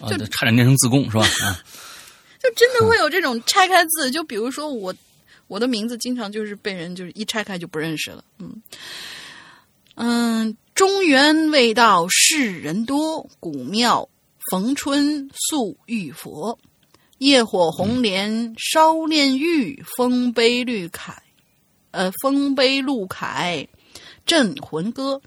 [0.01, 1.25] 我就差点念成自贡是吧？
[1.45, 1.63] 啊，
[2.43, 4.95] 就真的会有这种拆开字，就比如说我
[5.49, 8.25] 我的名字经常就是被人就是一拆开就不认识了。
[8.39, 8.63] 嗯
[9.97, 10.57] 嗯。
[10.73, 14.09] 中原未到世人多，古庙
[14.51, 16.59] 逢春宿玉佛。
[17.19, 21.23] 夜火红莲烧炼狱，丰碑绿凯，
[21.91, 23.69] 呃，丰碑路凯
[24.25, 25.21] 镇魂歌。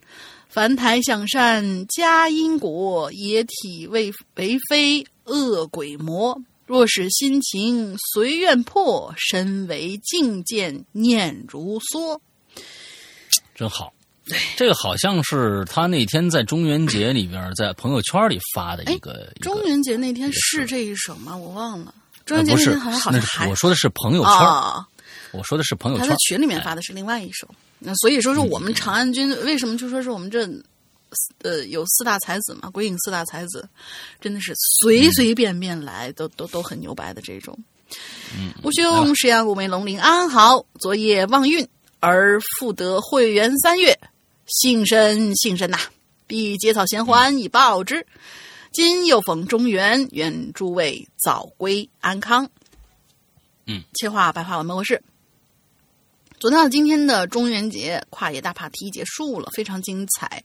[0.54, 6.40] 凡台向善加因果，野体为为非恶鬼魔。
[6.68, 12.20] 若是心情随愿破，身为境见念如梭。
[13.56, 13.92] 真好。
[14.56, 19.34] 这个好像是他那天在中元节里边，在朋友圈里发的一个。
[19.42, 21.36] 中元节那天是这一首吗？
[21.36, 21.92] 我忘了。
[22.28, 24.86] 中元节那天好像好像还我说的是朋友圈，哦、
[25.32, 26.08] 我说的是朋友圈。
[26.08, 27.50] 他在群里面发的是另外一首。
[27.84, 30.48] 那所以说是我们长安军为什么就说是我们这
[31.44, 32.70] 呃有四大才子嘛？
[32.70, 33.68] 鬼影四大才子
[34.20, 37.58] 真的是随随便便来都都都很牛掰的这种。
[38.36, 41.68] 嗯，吾兄石阳五梅龙鳞安好，昨夜望运
[42.00, 44.00] 而复得会元三月。
[44.46, 45.80] 幸甚幸甚呐！
[46.28, 48.06] 必结草衔环以报之。
[48.74, 52.50] 今又逢中原，愿诸位早归安康。
[53.66, 55.02] 嗯，切话白话文模式。
[56.44, 60.44] 昨天到今天的中元节跨野大爬梯结束了，非常精彩。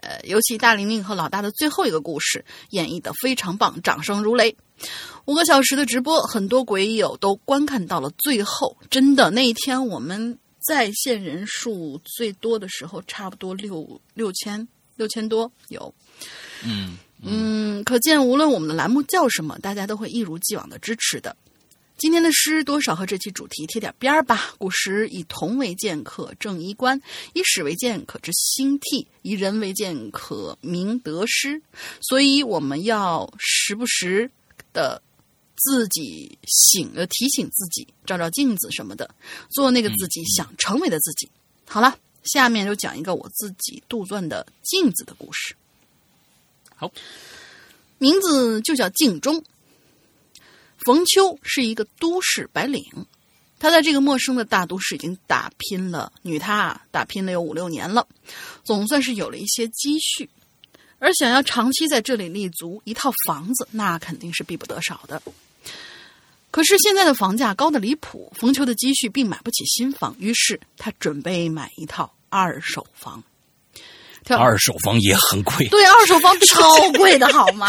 [0.00, 4.56] 呃尤其大玲玲和老大的最后一个故事演绎的非常棒，掌声如雷。
[5.26, 8.74] 五个小时的直播，很多鬼友都观看到了最后。
[8.88, 14.66] 真的，那一天我们在线人数最多的时候，差不多六六千
[14.96, 15.94] 六千多有。
[16.64, 21.36] 嗯嗯，可见无论我们的栏目叫什么，大家都会一如既往的支持的。
[22.00, 24.54] 今天的诗多少和这期主题贴点边儿吧。
[24.56, 26.98] 古时以铜为鉴，可正衣冠；
[27.34, 31.60] 以史为鉴，可知兴替；以人为鉴，可明得失。
[32.00, 34.30] 所以我们要时不时
[34.72, 35.02] 的
[35.56, 39.14] 自己醒呃提醒自己，照照镜子什么的，
[39.50, 41.28] 做那个自己想成为的自己。
[41.68, 45.54] 好了，下面就讲一个我自己杜撰的镜子的故事。
[46.74, 46.90] 好，
[47.98, 49.44] 名字就叫镜中。
[50.84, 52.84] 冯秋是一个都市白领，
[53.58, 58.06] 他在这个陌生的大都市已经打拼了，女他啊打拼了有五六年了，
[58.64, 60.28] 总算是有了一些积蓄。
[60.98, 65.22] 而想要长期在这里立足，一套房子那肯定是必不得少的。
[66.50, 73.22] 可是现在的房价高的离谱，冯秋的积蓄并买不起新房，于是他准备买一套二手房。
[74.38, 77.68] 二手房也很贵，对，二手房超贵的好吗？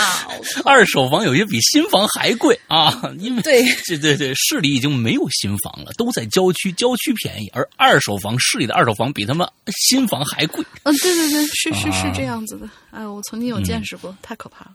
[0.66, 3.02] 二手房有些比新房还贵啊！
[3.20, 9.48] 因为对，对对对，市里已经没有新房了，都在郊区，郊区便宜，而二手房市里的二手房比他们
[9.78, 10.66] 新房还贵。
[10.84, 12.70] 嗯，对对对，是是是这样子的。
[12.92, 14.72] 哎，我曾经有见识过，太可怕了。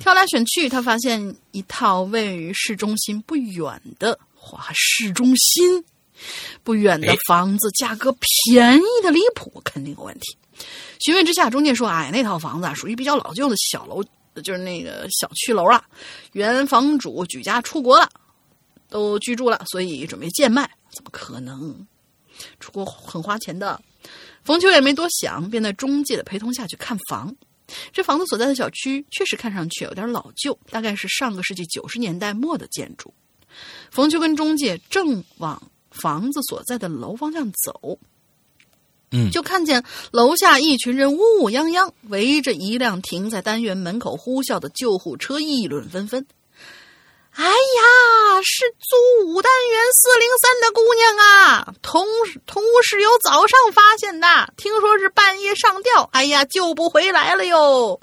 [0.00, 5.84] 挑来选去，他发现一套位于市中心不远的华市中心
[6.64, 10.36] 不远的房子，价格便宜的离谱，肯定有问题。
[11.00, 14.02] 询问之下，中介说：“哎，那套房子啊，属于比较老旧的小楼，
[14.42, 15.84] 就是那个小区楼了。
[16.32, 18.08] 原房主举家出国了，
[18.88, 20.70] 都居住了，所以准备贱卖。
[20.90, 21.86] 怎么可能？
[22.60, 23.80] 出国很花钱的。”
[24.44, 27.34] 冯秋也没多想，便在中介的陪同下去看房。
[27.92, 33.12] 这房子所在的小区确实看上去有点老旧，大概是上个世纪九十年代末的建筑。
[33.90, 37.98] 冯秋跟中介正往房子所在的楼方向走。
[39.30, 46.26] 就看见楼下一群人呜呜泱泱围着一辆停在单元门口呼啸的救护车议论纷纷。
[47.36, 51.74] 哎呀，是租五单元四零三的姑娘啊！
[51.82, 52.06] 同
[52.46, 58.00] 同屋室友早上发现的，听说是半夜上吊，哎呀，救不回来了哟。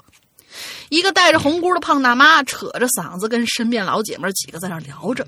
[0.90, 5.26] 一个戴着红箍的胖大妈扯着嗓子跟身边老姐们几个在那聊着。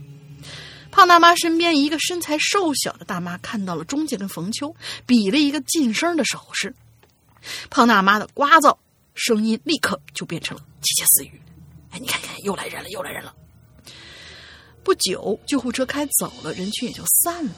[0.94, 4.72] 胖大妈身边一个身材瘦小的大妈看到了中介跟冯秋，
[5.04, 6.72] 比了一个噤声的手势。
[7.68, 8.76] 胖大妈的聒噪
[9.16, 11.42] 声音立刻就变成了窃窃私语
[11.90, 13.34] ：“哎，你看看，又来人了，又来人了。”
[14.84, 17.52] 不久，救护车开走了，人群也就散了。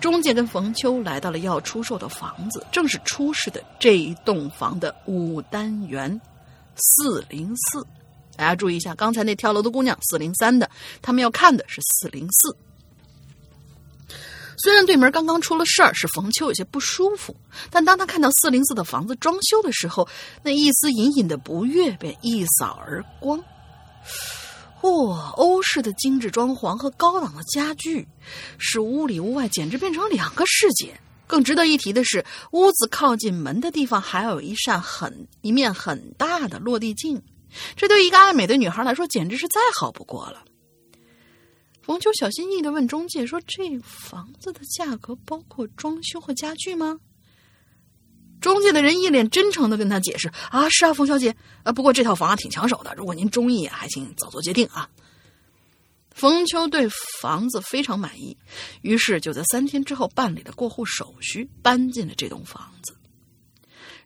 [0.00, 6.20] 中介跟冯秋来到了要出售的房子，正是出事的这一栋房的五单元
[6.74, 7.86] 四零四。
[8.38, 10.70] 大家注意一下，刚才那跳楼的姑娘四零三的，
[11.02, 12.56] 他们要看的是四零四。
[14.62, 17.34] 虽然对门刚刚出了事儿，使冯秋有些不舒服，
[17.68, 20.08] 但当他看到四零四的房子装修的时候，
[20.44, 23.42] 那一丝隐隐的不悦便一扫而光。
[24.82, 28.06] 哇，欧式的精致装潢和高档的家具，
[28.56, 30.96] 使屋里屋外简直变成两个世界。
[31.26, 37.20] 更值得一提的是，屋子靠近门的地方还有一扇很一面很大的落地镜。
[37.76, 40.44] 这对一个爱美的女孩来说，简直是再好不过了。
[41.82, 46.98] 冯秋小心翼翼的问中介说：“这房子的价格包括装修和家具吗？”
[48.40, 54.88] 中介的人一脸真诚的跟他解释：“啊，是啊，冯小姐，啊，不过这套房啊挺抢手的，如果您中意，还请早做决定啊。”
[56.14, 56.88] 冯秋对
[57.20, 58.36] 房子非常满意，
[58.82, 62.97] 于是就在三天之后办理了过户手续，搬进了这栋房子。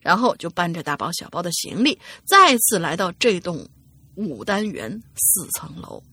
[0.03, 3.67] 然后就搬着大包小包的行李，再次来到这栋
[4.15, 6.03] 五单元四层楼。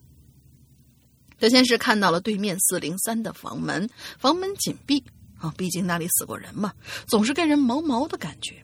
[1.38, 3.88] 他先是看到了对面四零三的房门，
[4.18, 5.03] 房门紧闭
[5.38, 6.72] 啊，毕竟那里死过人嘛，
[7.07, 8.62] 总是给人毛毛的感觉。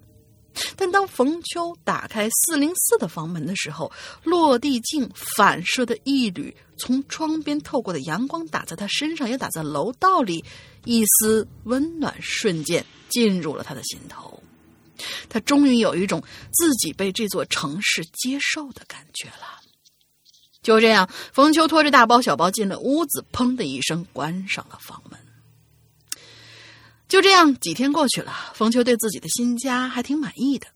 [0.75, 3.93] 但当冯秋打开四零四的房门的时候，
[4.25, 10.43] 落地镜反射的一缕从窗边透过的阳光打在他身上，也打在楼道里，
[10.85, 14.43] 一丝温暖瞬间进入了他的心头。
[15.29, 16.23] 他终于有一种
[16.53, 19.61] 自己被这座城市接受的感觉了。
[20.63, 25.19] 就这样，冯秋拖着大包小包进了屋子，砰的一声关上了房门。
[27.09, 30.67] 就这样，几天过去了，冯秋对自己的新家还挺满意的。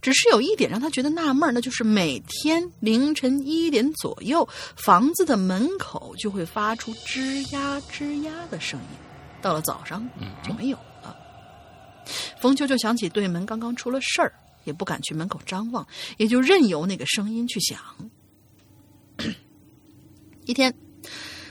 [0.00, 8.86] 只是有一点让他觉得纳闷，那就是每天凌晨一点左右，房子的门口就会发出吱呀吱呀的声音，
[9.40, 10.08] 到了早上
[10.42, 10.78] 就没有。
[12.40, 14.32] 冯秋就想起对门刚刚出了事儿，
[14.64, 15.86] 也不敢去门口张望，
[16.16, 17.78] 也就任由那个声音去响。
[20.46, 20.74] 一天，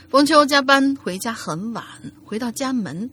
[0.08, 1.84] 冯秋加班回家很晚，
[2.24, 3.08] 回到家门，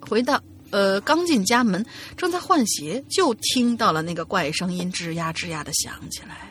[0.00, 1.84] 回到呃刚进家门，
[2.16, 6.50] 正在换鞋，就听到了那个怪声音吱呀吱呀的响起来。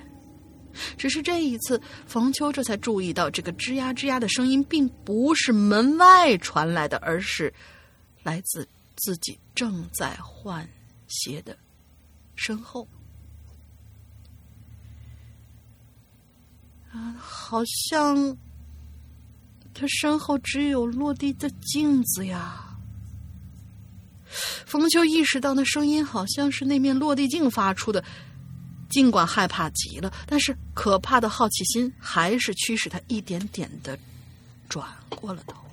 [0.97, 7.53] 只是这一次，冯秋这才注意到，这个吱呀吱呀的声音并不是门外传来的，而是
[8.23, 10.67] 来自自己正在换
[11.07, 11.57] 鞋的
[12.35, 12.87] 身后。
[16.91, 18.37] 啊，好像
[19.73, 22.77] 他身后只有落地的镜子呀。
[24.65, 28.03] 冯秋意识到，那声音好像是那面落地镜发出的。
[28.89, 33.97] 尽管害怕极了，但是可怕的好奇心还是驱使他一点点的
[34.69, 35.65] 转过了头。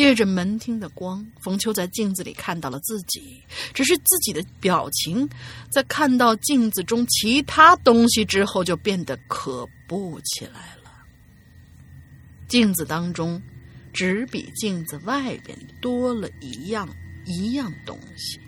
[0.00, 3.42] 借着门厅的光，冯秋在镜子里看到了自己，
[3.74, 5.28] 只是自己的表情
[5.70, 10.90] 在看到镜子中其他东西之后就变得可怖起来了。
[12.48, 13.38] 镜子当中
[13.92, 16.88] 只比镜子外边多了一样
[17.26, 18.40] 一样东西，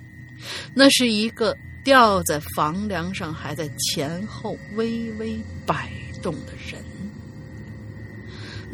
[0.75, 1.55] 那是一个。
[1.85, 5.37] 吊在房梁上，还在前后微微
[5.67, 5.91] 摆
[6.23, 6.81] 动的人，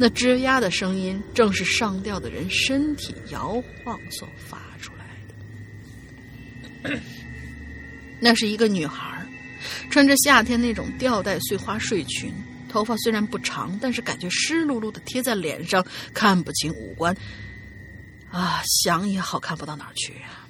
[0.01, 5.05] 那吱呀的声音正是上吊的人身体摇晃所发出来
[6.87, 7.01] 的。
[8.21, 9.27] 那是一个女孩，
[9.91, 12.33] 穿着夏天那种吊带碎花睡裙，
[12.69, 17.13] 头发虽然不长，但是感觉湿漉漉的贴在脸上，看不清五官。
[18.31, 20.47] 啊，想也好看不到哪儿去啊，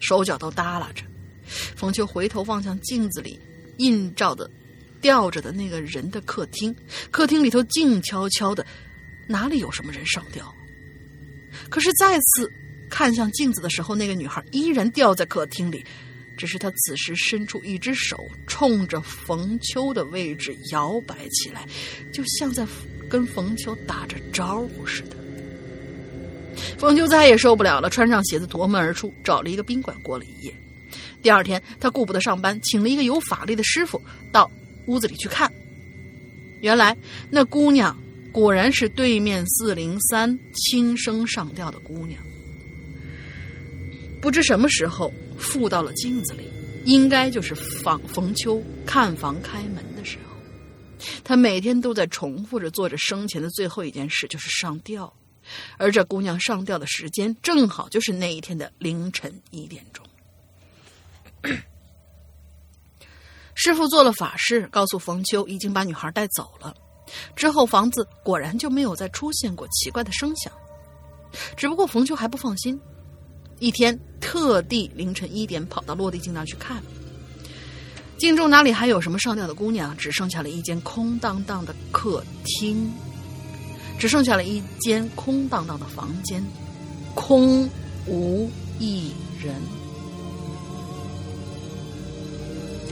[0.00, 1.02] 手脚都耷拉着。
[1.76, 3.40] 冯秋回头望向镜子里
[3.78, 4.50] 映照的、
[5.02, 6.74] 吊着的那个人的客厅，
[7.10, 8.64] 客厅里头静悄悄的，
[9.26, 10.54] 哪里有什么人上吊？
[11.68, 12.50] 可是再次
[12.88, 15.84] 看向镜子的时候，那个女孩依然吊在客厅里，
[16.38, 21.66] 只是她此时伸出一只手，冲着冯秋的位置摇摆起来，
[22.12, 22.66] 就像在
[23.10, 25.16] 跟冯秋打着招呼似的。
[26.78, 30.54] 冯秋再也受不了了，穿上鞋子夺门而出，找了一个宾馆过了一夜。
[31.22, 34.00] 第二天，他顾不得上班，请了一个有法力的师傅
[34.32, 34.50] 到
[34.86, 35.52] 屋子里去看。
[36.60, 36.96] 原来
[37.30, 37.96] 那姑娘
[38.32, 42.22] 果然是对面四零三轻生上吊的姑娘。
[44.20, 46.48] 不知什么时候附到了镜子里，
[46.84, 50.36] 应该就是房冯秋看房开门的时候。
[51.24, 55.12] 他每天都在重复着做着生前的最后一件事，就是上吊。
[55.76, 60.06] 而这姑娘上吊的时间正好就是那一天的凌晨一点钟。
[63.64, 66.74] 师傅做了法事，告诉冯秋已经把女孩带走了。
[67.36, 70.52] 之后房子果然就没有再出现过奇怪的声响。
[71.56, 72.76] 只不过冯秋还不放心，
[73.60, 76.82] 一天特地凌晨一点跑到落地镜那去看，
[78.18, 79.96] 镜中哪里还有什么上吊的姑娘？
[79.96, 82.92] 只剩下了一间空荡荡的客厅，
[83.96, 86.44] 只剩下了一间空荡荡的房间，
[87.14, 87.70] 空
[88.08, 88.50] 无
[88.80, 89.54] 一人。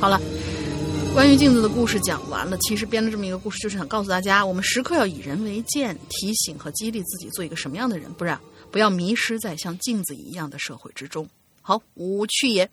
[0.00, 0.18] 好了，
[1.12, 2.56] 关于镜子的故事讲完了。
[2.58, 8.40] 其实编了这么一个故事，就是想告诉大家，我们时刻要以人为鉴，提醒和激励自己做一个什么样的人，不然
[8.70, 11.28] 不要迷失在像镜子一样的社会之中。
[11.61, 12.70] 好，无趣也。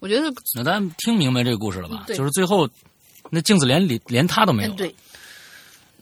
[0.00, 2.04] 我觉得那大家听明白这个故事了吧？
[2.08, 2.68] 就是最后
[3.30, 4.72] 那镜子连连连他都没有。
[4.74, 4.94] 对，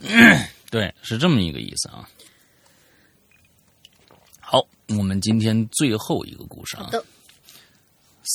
[0.70, 2.08] 对，是这么一个意思啊。
[4.40, 6.90] 好，我们今天最后一个故事啊。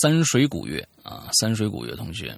[0.01, 2.37] 三水古月啊，三水古月同学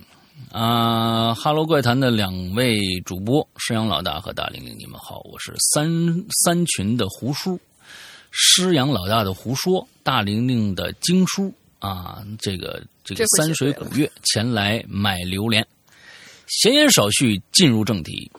[0.50, 5.88] 啊，哈喽怪谈的两位主播师阳老大和大玲玲，你们好，我是三
[6.44, 7.60] 三群的胡叔，
[8.32, 15.66] 师阳老大的胡说，大玲玲的经书啊，这个这个三水古月前来买榴莲，
[16.48, 18.30] 闲言少叙，进入正题。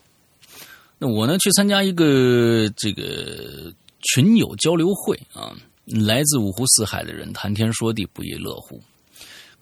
[0.99, 3.73] 那我呢去参加一个这个
[4.13, 5.53] 群友交流会啊，
[5.87, 8.81] 来自五湖四海的人谈天说地，不亦乐乎。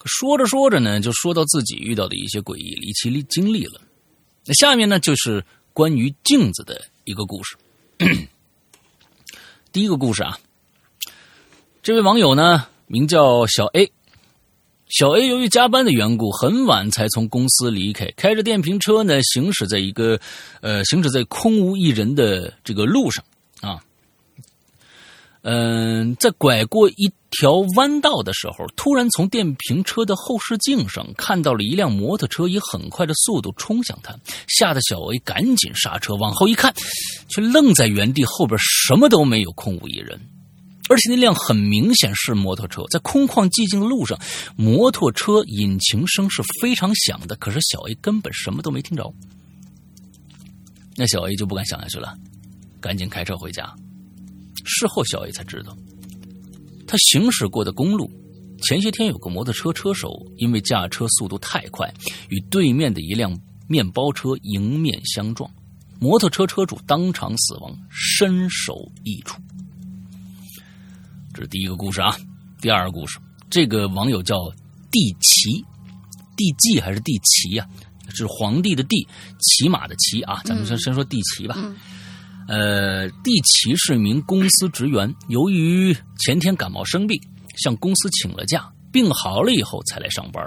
[0.05, 3.81] 说着说着呢，就说到自己遇到的一些诡异离奇经历了。
[4.47, 7.57] 那下面呢，就是关于镜子的一个故事。
[9.73, 10.39] 第一个故事啊，
[11.83, 13.93] 这位网友呢名叫小 A。
[14.89, 20.19] 小 A 由于加班的缘故，很晚才从公司离开，开着电瓶车呢，行驶在一个
[20.63, 23.25] 呃，行驶在空无一人的这个路上。
[25.43, 34.15] 嗯，在拐过一条弯道的时候，突然从电瓶车的后视镜上看到了一辆摩托车以很快的速度冲向他，
[34.49, 36.75] 吓得小 A 赶紧刹车，往后一看，
[37.31, 40.21] 却愣在原地，后边什么都没有，空无一人。
[40.91, 44.19] 而且那辆很明显是摩托车，在空旷寂静的路上，
[44.57, 49.11] 摩托车引擎声是非常响的，可是小 A 根本什么都没听着。
[50.97, 52.15] 那小 A 就不敢想下去了，
[52.79, 53.73] 赶紧开车回家。
[54.73, 55.77] 事后小 A 才知道，
[56.87, 58.11] 他行驶过的公路，
[58.63, 61.93] 前些天有个摩托车车手因为驾车速度太快，
[62.29, 63.37] 与对面的一辆
[63.69, 65.51] 面包车迎面相撞，
[65.99, 69.41] 摩托车车主当场死亡，身首异处。
[71.35, 72.17] 这是第一个故事啊，
[72.61, 73.19] 第二个故事，
[73.51, 74.37] 这个网友叫
[74.91, 75.65] 帝骑，
[76.37, 77.69] 帝骑还是帝奇呀？
[78.13, 79.07] 是皇帝的帝，
[79.39, 80.43] 骑马的骑啊。
[80.45, 81.57] 咱们先先说帝骑吧。
[82.51, 87.17] 呃，地奇是一名公司职员，由于前天感冒生病，
[87.57, 90.45] 向公司请了假，病好了以后才来上班。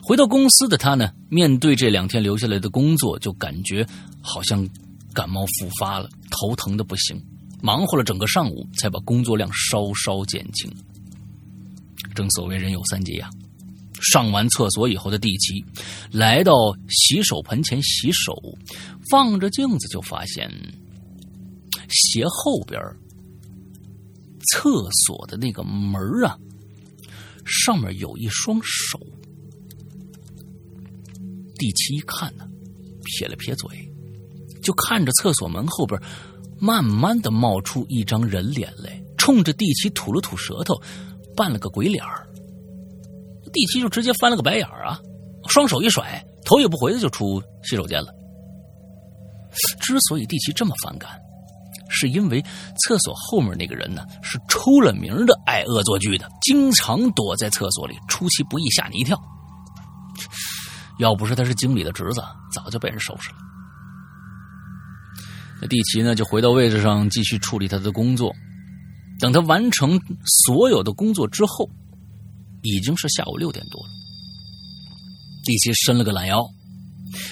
[0.00, 3.84] 回到公司的他呢，面对这两天留下来的工作，就感觉
[4.22, 4.64] 好像
[5.12, 7.20] 感冒复发了，头疼的不行。
[7.60, 10.72] 忙活了整个上午，才把工作量稍稍减轻。
[12.14, 13.28] 正所谓人有三急呀。
[14.00, 15.64] 上完厕所以后的地奇，
[16.10, 16.52] 来到
[16.88, 18.34] 洗手盆前洗手，
[19.12, 20.50] 望着镜子就发现
[21.88, 22.80] 鞋后边
[24.52, 26.38] 厕所的那个门啊，
[27.44, 28.98] 上面有一双手。
[31.56, 32.46] 地奇一看呢，
[33.04, 33.68] 撇了撇嘴，
[34.62, 36.00] 就看着厕所门后边。
[36.60, 40.74] 慢慢的冒出一张人脸来，冲着地奇吐了吐舌头，
[41.36, 42.27] 扮了个鬼脸儿。
[43.48, 44.98] 地奇就直接翻了个白眼儿啊，
[45.48, 48.08] 双手一甩，头也不回的就出洗手间了。
[49.80, 51.10] 之所以地奇这么反感，
[51.88, 52.42] 是因为
[52.84, 59.18] 厕所后面那个人呢是出了名的爱恶作剧的，经常躲在厕所里，出其不意吓你一跳。
[60.98, 62.20] 要不是他是经理的侄子，
[62.52, 63.36] 早就被人收拾了。
[65.60, 68.32] 那地奇呢，就回到位置上继续处理他的工作。
[69.20, 70.00] 等他完成
[70.44, 71.68] 所有的工作之后，
[72.62, 73.90] 已经是下午六点多了。
[75.44, 76.42] 地奇伸了个懒腰，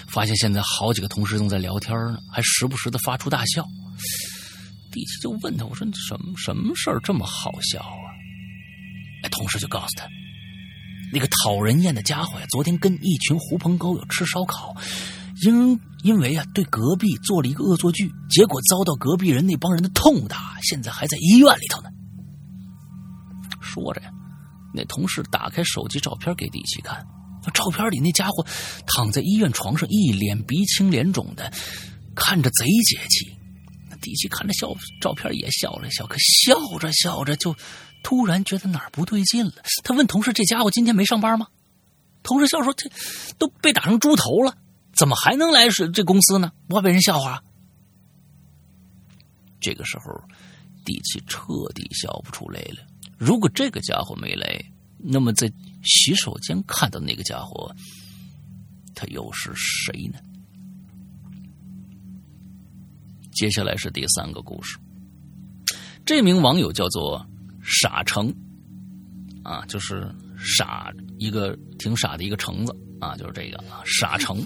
[0.08, 3.66] 发现现在好几个同事正在聊天呢，还时不时的发出大笑。
[4.90, 8.08] 地奇就问他：“我说什么什么事儿这么好笑啊？”
[9.22, 10.06] 哎，同事就告诉他
[11.12, 14.74] ：“那个讨人厌的家伙呀，昨天跟一群狐朋狗友吃烧烤。”
[15.44, 21.90] 因因为啊，对隔壁做了一个恶作剧，结果遭到隔壁人那帮人的痛打，现在还在医院里头呢。
[23.60, 24.10] 说着呀，
[24.76, 27.04] 那同事打开手机照片给地奇看，
[27.54, 28.46] 照片里那家伙
[28.86, 31.50] 躺在医院床上，一脸鼻青脸肿的，
[32.14, 33.34] 看着贼解气。
[34.02, 37.56] 地奇看着笑照片也笑了笑，可笑着笑着就
[38.04, 39.52] 突然觉得哪儿不对劲了。
[39.82, 41.48] 他问同事：“这家伙今天没上班吗？”
[42.22, 42.90] 同事笑说：“这
[43.38, 44.56] 都被打成猪头了。”
[44.96, 46.52] 怎么还能来是这公司呢？
[46.68, 47.42] 不怕被人笑话？
[49.60, 50.04] 这个时候，
[50.84, 51.42] 地气彻
[51.74, 52.86] 底笑不出来了。
[53.16, 54.62] 如果这个家伙没来，
[54.98, 55.50] 那么在
[55.82, 57.74] 洗手间看到那个家伙，
[58.94, 60.18] 他又是谁呢？
[63.32, 64.78] 接下来是第三个故事。
[66.04, 67.26] 这名网友叫做
[67.62, 68.34] 傻成，
[69.42, 74.42] 啊，就是傻一个挺傻的一个橙子啊，就是这个啊，傻成。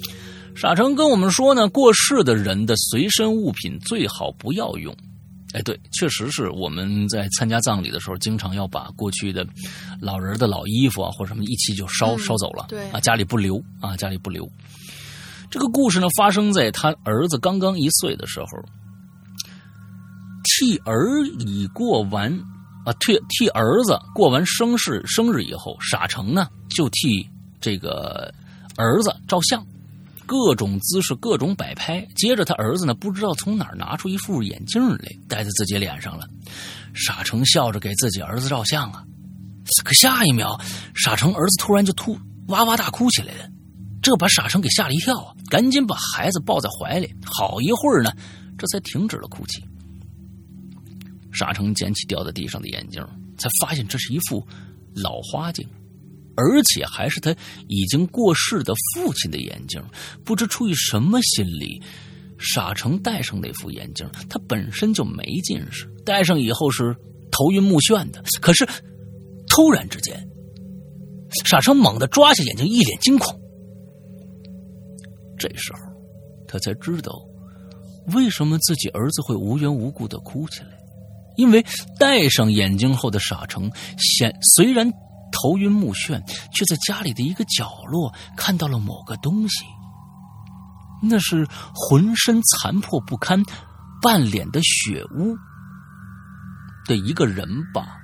[0.56, 4.96] 傻成跟我们说呢，过世的人的随身物品最好不要用。
[5.54, 9.46] 哎，对，确实是我们在参加葬礼的时候，经常要把过去的
[10.00, 12.66] 老人的老衣服啊或者什么一起就烧烧走了。
[12.68, 14.50] 对啊，家里不留啊，家里不留。
[15.48, 18.48] 这个故事呢，发生在他儿子刚刚一岁的时候，
[20.42, 22.32] 替儿已过完
[22.84, 27.24] 啊，替替儿子过完生日生日以后，傻成呢就替
[27.60, 28.34] 这个
[28.76, 29.64] 儿子照相。
[30.26, 32.06] 各种姿势，各种摆拍。
[32.14, 36.26] 接着，他儿子呢，不知道从哪儿拿出一副眼镜来，戴在自己脸上了。
[36.94, 39.04] 傻成笑着给自己儿子照相啊，
[39.84, 40.58] 可下一秒，
[40.94, 42.16] 傻成儿子突然就突
[42.48, 43.48] 哇哇大哭起来了，
[44.02, 48.10] 这把傻成给吓了一跳啊，赶紧把孩子抱在怀里，好一会儿呢，
[48.56, 49.62] 这才停止了哭泣。
[51.32, 53.02] 傻成捡起掉在地上的眼镜，
[53.36, 54.46] 才发现这是一副
[54.94, 55.68] 老花镜。
[56.36, 57.34] 而且还是他
[57.68, 59.82] 已经过世的父亲的眼镜，
[60.24, 61.80] 不知出于什么心理，
[62.38, 64.08] 傻成戴上那副眼镜。
[64.28, 66.94] 他本身就没近视，戴上以后是
[67.30, 68.22] 头晕目眩的。
[68.40, 68.66] 可是
[69.46, 70.28] 突然之间，
[71.44, 73.40] 傻成猛地抓下眼镜，一脸惊恐。
[75.38, 75.78] 这时候，
[76.48, 77.12] 他才知道
[78.14, 80.70] 为什么自己儿子会无缘无故的哭起来，
[81.36, 81.64] 因为
[81.98, 84.92] 戴上眼镜后的傻成，显虽然。
[85.34, 86.22] 头晕目眩，
[86.54, 89.64] 却在家里的一个角落看到了某个东西。
[91.02, 93.42] 那是浑身残破不堪、
[94.00, 95.36] 半脸的血污。
[96.86, 97.96] 的一个人吧？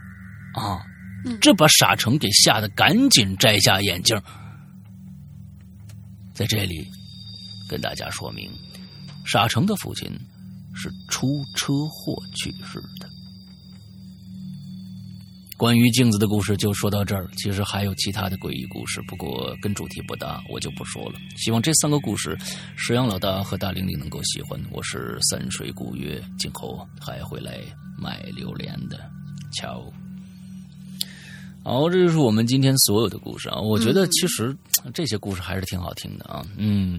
[0.54, 0.80] 啊，
[1.26, 4.18] 嗯这把傻成给吓得赶紧摘下眼镜。
[6.32, 6.88] 在这里
[7.68, 8.50] 跟大家说明，
[9.26, 10.10] 傻成的父亲
[10.74, 13.09] 是出车祸去世的。
[15.60, 21.16] 关于镜子的故事就说到这儿，其实还有其他的诡异故事，不过跟主题不搭，我就不说了。
[21.36, 22.34] 希望这三个故事，
[22.76, 24.58] 石阳老大和大玲玲能够喜欢。
[24.72, 27.60] 我是三水古月，今后还会来
[27.98, 28.98] 卖榴莲的，
[29.52, 29.84] 瞧。
[31.62, 33.60] 好，这就是我们今天所有的故事啊！
[33.60, 34.56] 我觉得其实
[34.94, 36.98] 这些故事还是挺好听的啊，嗯，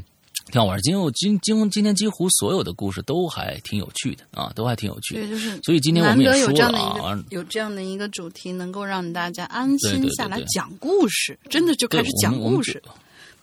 [0.52, 0.80] 挺好玩。
[0.82, 5.30] 今后今今今天几乎所有的故事都还挺有趣的啊，都还挺有趣的对，。
[5.30, 12.82] 就是所以今天我们也说这样的一了啊个，有这样的一个主题，能够让大家安心下来讲故事，真的就开始讲故事。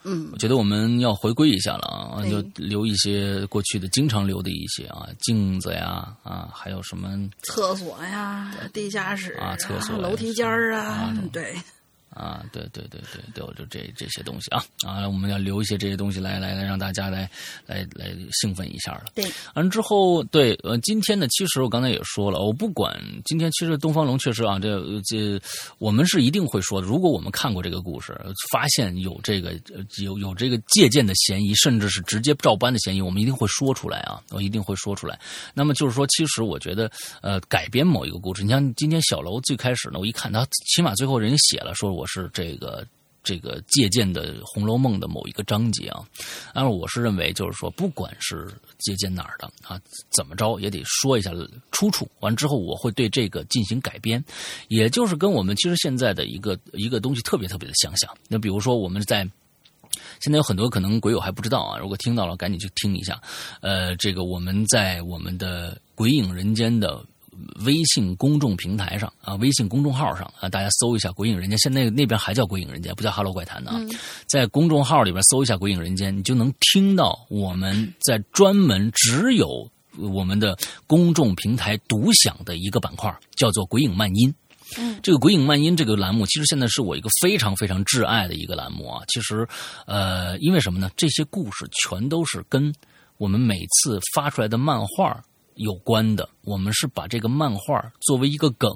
[0.04, 7.08] 嗯我，觉得我们要回归一下了啊，就留一些过去的经常留的一些啊，镜子呀啊，还有什么
[7.42, 11.52] 厕所呀，地下室啊厕所楼梯间儿啊对，
[12.10, 17.30] 啊，对对对对，都就这这些东西啊啊，我们要留一些这些东西来来来让大家来
[17.66, 19.04] 来来兴奋一下了。
[19.14, 25.40] 对，完之后，对，呃，今天呢，其实我刚才也说了，我不管今天，其实东方龙确实啊，这这
[25.78, 26.86] 我们是一定会说的。
[26.86, 28.18] 如果我们看过这个故事，
[28.50, 35.18] 发现有这个呃有有这个借鉴的嫌疑，甚至是直接照搬的嫌疑，我们一定会说出来啊，我一定会说出来。
[35.54, 36.90] 那么就是说，其实我觉得，
[37.22, 42.86] 呃，改编某一个故事，你像今天小楼最开始呢，我一看他，起码最后人家写了说我是这个。
[43.24, 46.02] 这个借鉴的《红楼梦》的某一个章节啊，
[46.54, 48.48] 当然我是认为，就是说，不管是
[48.78, 51.30] 借鉴哪儿的啊，怎么着也得说一下
[51.70, 52.08] 出处。
[52.20, 54.24] 完之后，我会对这个进行改编，
[54.68, 58.08] 也就是跟我们其实现在的一个一个东西特别特别的相像。
[58.28, 59.28] 那比如说，我们在
[60.20, 63.20] 现在有很多可能鬼友还不知道啊，如果听到了，赶紧去听一下。
[63.60, 67.04] 呃，这个我们在我们的《鬼影人间》的。
[67.64, 73.80] 微信公众平台上啊，微信公众号上啊，大家搜一下“鬼影人间”，现在那边还叫“鬼影人间”，不叫“哈喽怪谈”的啊。
[74.28, 80.56] 在公众号里边搜一下“鬼影人间”，你就能听到我们在专门只有我们的
[80.86, 84.32] 公众平台独享的一个板块，叫做“鬼影漫音”。
[84.76, 89.02] 嗯，这个“鬼影漫音”这个栏目，其实现在是我一个非常非常挚爱的一个栏目啊。
[89.08, 89.48] 其实，
[89.86, 90.90] 呃，因为什么呢？
[90.96, 92.70] 这些故事全都是跟
[93.16, 95.22] 我们每次发出来的漫画
[95.58, 98.70] 有关的，我们是把这个漫画作为一个梗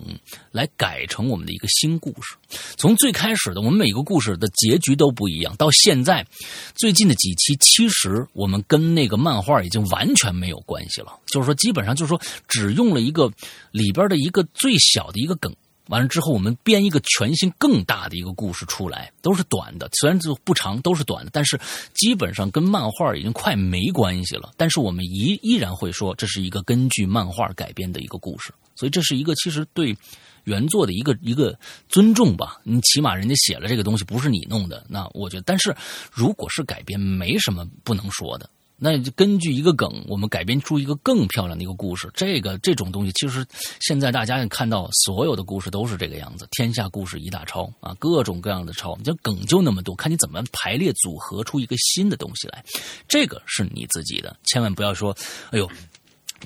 [0.50, 2.36] 来改成我们的一个新故事。
[2.76, 6.26] 从最开始的，我们每个故事的结局都不一样，到现在
[6.74, 11.18] 最近的几期，其实我们跟那个漫画已经完全没有关系了。
[11.26, 13.32] 就是说，基本上就是说，只用了一个
[13.70, 15.54] 里边的一个最小的一个梗。
[15.88, 21.58] 完了之后，我们编一个全新更大的一个故事出来，都是短的，虽然就不长，都是短的，但是
[21.92, 24.52] 基本上跟漫画已经快没关系了。
[24.56, 29.96] 但是我们依依然会说这是一个根据漫画改编的一个故事，所以这是一个其实对
[30.44, 32.60] 原作的一个一个尊重吧。
[32.62, 35.74] 你起码人家写了这个东西不是你弄的，那我觉得，但是
[36.10, 38.48] 如果是改编，没什么不能说的。
[38.84, 42.10] 那就根据一个梗，我们改编出一个更漂亮的一个故事。
[42.14, 43.46] 这个这种东西，其实
[43.80, 46.48] 现在大家看到，所有的故事都是这个样子。
[46.50, 52.64] 天下故事一大抄啊，各种各样的抄，这梗就那么多，看你怎么排列组合出一个新的东西来。
[53.06, 55.16] 这个是你自己的，千万不要说，
[55.52, 55.70] 哎呦。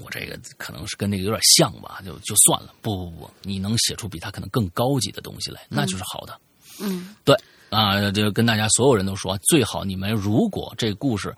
[0.05, 2.75] 我这个可能是跟那个有点像吧，就就算了。
[2.83, 6.39] 不不不，你能写出比他可能更高级的东西来，那就是好的。
[6.79, 7.35] 嗯，对
[7.71, 11.35] 啊，就跟大家所有人都说，最好你们如果这个故事。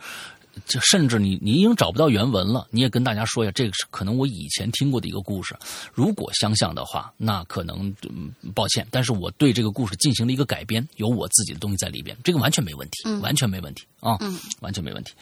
[0.66, 5.56] 就甚至你你已经找不到原文了，你也跟大家说一下，这个是可能我以前听过的一个故事。
[5.92, 15.12] 如果相像的话，那可能、嗯、抱歉，但是我对这个故事进行了一个改编，有我自己的东西在里边，这个完全没问题，嗯、完全没问题啊，嗯、完全没问题。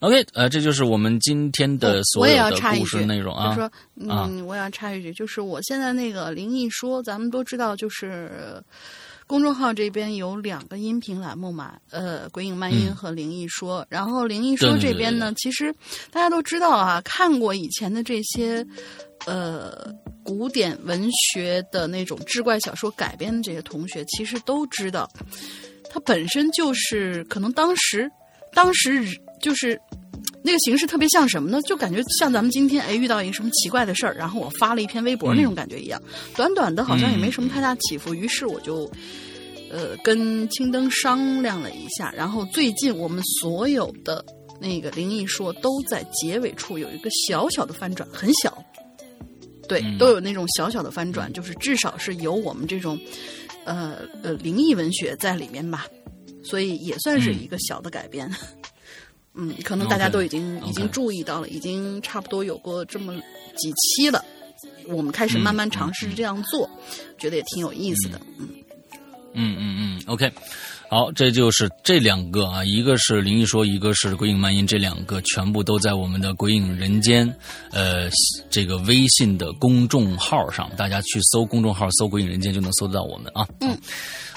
[0.00, 3.54] OK，呃，这就是我们今天的所有的故事内容啊。
[3.54, 8.62] 说，嗯，我要插一句，就是我现在那个灵异说，咱们都知道，就是。
[9.28, 13.82] 公众号这边有两个音频栏目嘛，呃，鬼影漫音和灵异说。
[13.82, 15.74] 嗯、然后灵异说这边呢，对对对对其实
[16.10, 18.66] 大家都知道啊，看过以前的这些
[19.26, 19.94] 呃
[20.24, 25.08] 古典文学的那种志怪小说改编的这些同学，其实都知道，
[25.90, 28.10] 它本身就是可能当时
[28.52, 29.06] 当时
[29.40, 29.78] 就是。
[30.42, 31.60] 那个形式特别像什么呢？
[31.62, 38.14] 就感觉像咱们今天哎遇到一个什么奇怪的事儿，然后我发了一篇微博那种感觉一样，嗯、短短的，好像也没什么太大起伏。
[38.14, 38.90] 于是我就
[39.70, 44.24] 呃跟青灯商量了一下，然后最近我们所有的
[44.60, 48.56] 那个灵异说都在结尾处有一个小小的翻转，很小，
[49.68, 52.98] 对，嗯、都有那种小小的翻转，就是至少是有我们这种
[53.64, 55.84] 呃呃灵异文学在里面吧，
[56.44, 58.30] 所以也算是一个小的改编。
[59.40, 63.14] 嗯，可能大家都已经已经注意到了，已经差不多有过这么
[63.56, 64.22] 几期了。
[64.88, 66.68] 我们开始慢慢尝试这样做，
[67.18, 68.20] 觉得也挺有意思的。
[68.40, 68.48] 嗯
[69.34, 70.32] 嗯嗯嗯，OK。
[70.90, 77.30] 好，这就是这两个啊，一个是灵异说，一个是鬼影漫音，这两个全部都在我们的鬼影人间，
[77.72, 78.08] 呃，
[78.48, 83.46] 这个微信的公众号上，大家去搜公众号，搜鬼影人间就能搜得到我们啊。
[83.60, 83.76] 嗯，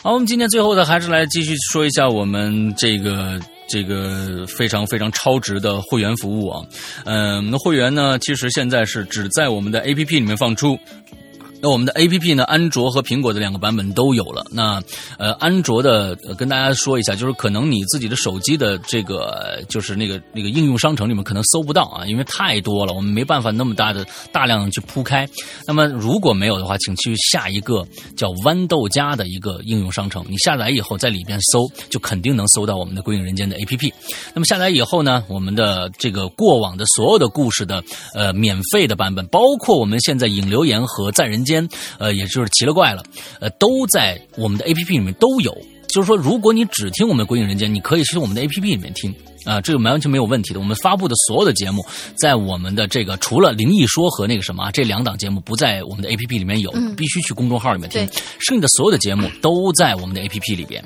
[0.03, 6.61] 好，我们今天最后的还是来继续说一下我们这个这个非常非常超值的会员服务啊。
[7.05, 10.77] 嗯，我们的会员呢，其实现在是只在我们的 APP 里面放出。
[11.61, 12.43] 那我们的 A P P 呢？
[12.45, 14.43] 安卓和苹果的两个版本都有了。
[14.51, 14.81] 那
[15.19, 25.29] 呃，安卓的跟大家说一下，就是可能你自己的手机的这个就是那个那个应用商城里面可能搜不到啊，因为太多了，我们没办法那么大的大量去铺开。
[25.67, 27.85] 那么如果没有的话，请去下一个
[28.17, 33.93] 叫豌豆荚的一个应用商城，你下载以后在里边搜，就肯定能搜到我们的《归影人间》的 A P P。
[34.33, 37.83] 那么下载以后呢，我们的这个过往的所有的故事的
[38.15, 41.50] 呃免费的版本，包括我们现在引流言和在人间。
[41.51, 41.67] 间，
[41.99, 43.03] 呃，也就是奇了怪了，
[43.39, 45.55] 呃，都在我们的 A P P 里面都有。
[45.93, 49.13] 就是说，如果你只听我们的《鬼影人间》，你可以去我们的 A P P 里面听
[49.45, 50.59] 啊，这个完全没有问题的。
[50.59, 51.83] 我们发布的所有的节目，
[52.15, 58.07] 在我们的这个除了灵异说和那个什么啊这两档节目不在我们的 A P P 里面有，必须去公众号里面听。
[58.39, 60.83] 剩下的所有的节目都在我们的 A P P 里边。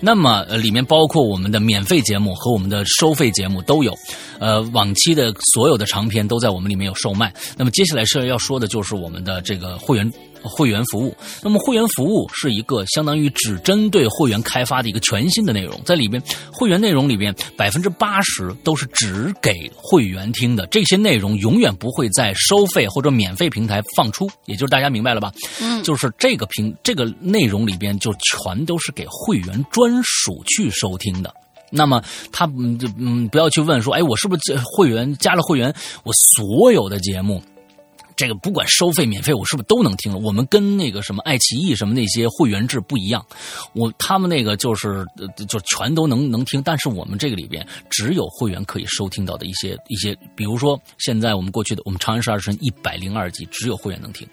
[0.00, 3.94] 那么，呃，里面包括我们的免费节目和我们的收费节目都有。
[4.38, 7.32] 呃，往期的所有的长篇都在我们里面有售卖。
[7.58, 10.10] 那么接下来是要说的就是我们的这个会员。
[10.42, 25.32] 会员服务，那么会员服务是一个相当于只针对会员开发的一个全新的内容，在里边会员内容里边百分之八十都是只给会员听的，这些内容永远不会在收费或者免费平台放出，也就是大家明白了吧？
[25.60, 31.32] 嗯，就是这个平这个内容里边就全都是给会员专属去收听的。
[31.72, 32.02] 那么
[32.32, 35.72] 他嗯就嗯不要去问说，哎，我是不是会员加了会员，
[36.02, 37.40] 我所有的节目。
[38.20, 40.18] 这个不管收费免费，我是不是都能听了？
[40.18, 43.24] 我们跟那个什么爱奇艺什么那些会员制不一样，
[43.72, 45.06] 我他们那个就是
[45.48, 54.28] 就全都能能听，但是我们这个里边只有会员可以收听到的一些一些，比如说现在我们过去的我们《长安十二时辰》一百零二集，只有会员能听。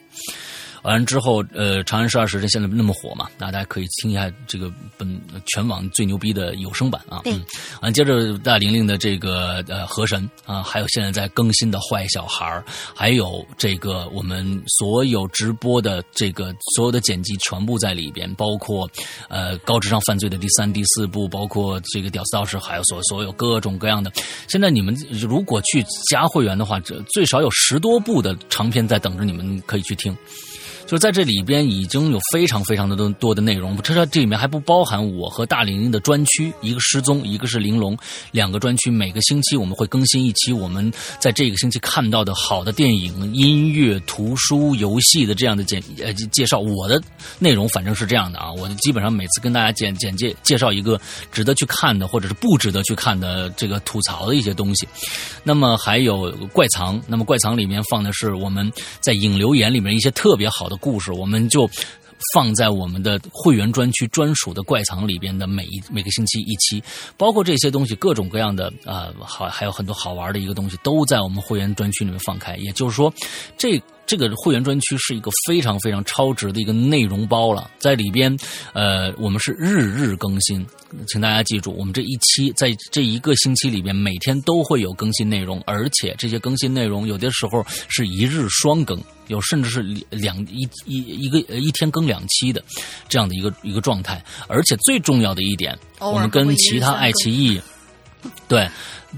[0.83, 7.21] 完了之后，呃，《长安十二时辰》现在那么火嘛，那大家可以听一下这个本全网最牛逼的有声版啊。
[7.25, 7.43] 嗯。
[7.81, 12.63] 完，接着大玲玲的这个呃河神啊，还有现在在更新的坏小孩
[12.95, 18.89] 还有这个我们所有直播的这个所有的剪辑全部在里边，包括
[19.29, 24.11] 呃高智商犯罪的第三、第四部，包括这个屌丝道士，还有所所有各种各样的。
[24.47, 30.15] 现在你们如果去加会员的话，这最少有十多部的长篇在等着你们可以去听。
[30.87, 37.97] 就在这里边已经有非常非常的多多的内容，这这里面还不包含我和大玲玲的专区，一个失踪，一个是玲珑，
[38.31, 40.89] 两个专区，每个星期我们会更新一期，我们
[41.19, 46.59] 在这个星期看到的好的电影、音乐、图书、游戏的这样的简呃介绍。
[46.59, 47.01] 我的
[47.37, 50.99] 内容反正是这样的啊，我基本上每次跟大家简简介介绍一个
[51.33, 54.87] 值得去看的或者是不值得去看的这个吐槽的一些东西。
[55.43, 55.75] 那么？
[55.77, 57.25] 还有怪藏，那么？
[57.25, 60.76] 怪藏里面放的是我们在影留言里面一些特别好的。
[60.77, 61.69] 故事，我们就
[62.33, 66.81] 放在我们的会员专区专属的怪藏里边的每一每个星期一期，
[67.17, 72.55] 包括这些东西，各种各样的啊，好还有很多好玩的一个东西，都在我们会员专区里面放开。
[72.57, 73.13] 也就是说，
[73.57, 73.81] 这。
[74.07, 78.35] 这个会员专区是一个非常非常超值的一个内容包了，在里边，
[78.73, 80.65] 呃，我们是日日更新，
[81.09, 88.97] 请大家记住，我们这一期在这一个星期里边，每天都会有更新内容，而且这些更新内容有的时候是一日双更，
[89.27, 92.63] 有甚至是两一一一个一天更两期的
[93.09, 97.61] 这样的一个一个状态，而且最重要的一点，我们跟其他爱奇艺，
[98.47, 98.69] 对。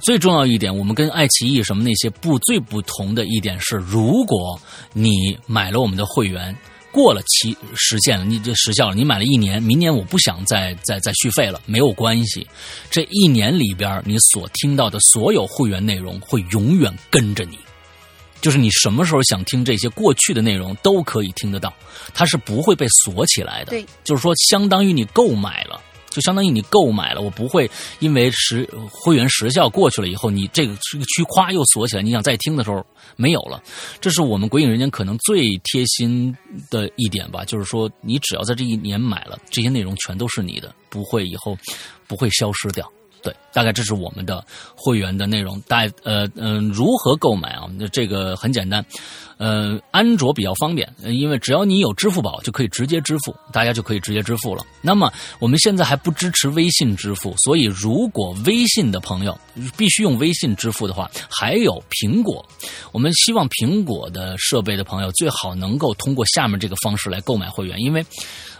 [0.01, 4.59] 最重要一点，我们跟爱奇艺什么那些不最不同的一点是，如果
[4.93, 6.55] 你买了我们的会员，
[6.91, 12.47] 过了期实现了，你就时效了，你买了一年，明年我不想再再再续费了，没有关系。
[12.89, 17.57] 这一年里边，你所听到的所有会员内容会永远跟着你，
[18.41, 21.73] 就是你什么时候想听这些过去的内容都可以听得到，
[22.13, 23.71] 它是不会被锁起来的。
[23.71, 25.81] 对，就是说，相当于你购买了。
[26.19, 27.69] 就相当于你购买了，我不会
[27.99, 32.85] 因为时会员时效过去了以后，你这个这个区夸又锁起来，你想再听的时候
[33.15, 33.63] 没有了。
[34.01, 36.35] 这是我们鬼影人间可能最贴心
[36.69, 41.57] 的一点吧，就是说你只要在这一年买了，这些内容全都是你的，不会以后
[42.05, 42.91] 不会消失掉
[43.21, 44.43] 对，大概这是我们的
[44.75, 45.59] 会员的内容。
[45.67, 47.69] 大呃嗯、如何购买啊？
[47.77, 48.83] 那这个很简单，
[49.37, 54.65] 呃，安卓比较方便，因为只要你有支付宝就可以直接支付，大家就可以直接支付了。
[54.81, 59.37] 那么我们现在还不支持微信支付，所以如果微信的朋友
[59.75, 62.45] 必须用微信支付的话，还有苹果，
[62.91, 68.05] 我们希望苹果的设备的朋友最好能够通过下面这个方式来购买会员，因为。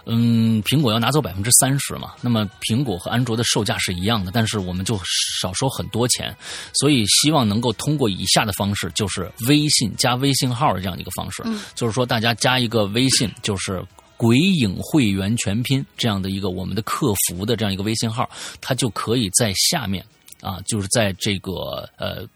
[0.09, 4.99] 嗯，苹果要拿走百分之三十嘛，那么苹果和安卓的售价是一样的，但是我们就
[5.41, 6.35] 少收很多钱，
[6.73, 13.85] 所以希望能够通过以下的方式，就是微信加微信号的这样一个方式，嗯就是说大家加一个微信，就是。
[14.19, 18.29] 鬼影会员全拼这样的一个我们的客服的这样一个微信号，
[18.59, 20.05] 它就可以在下面
[20.41, 22.27] 啊，就是在这个呃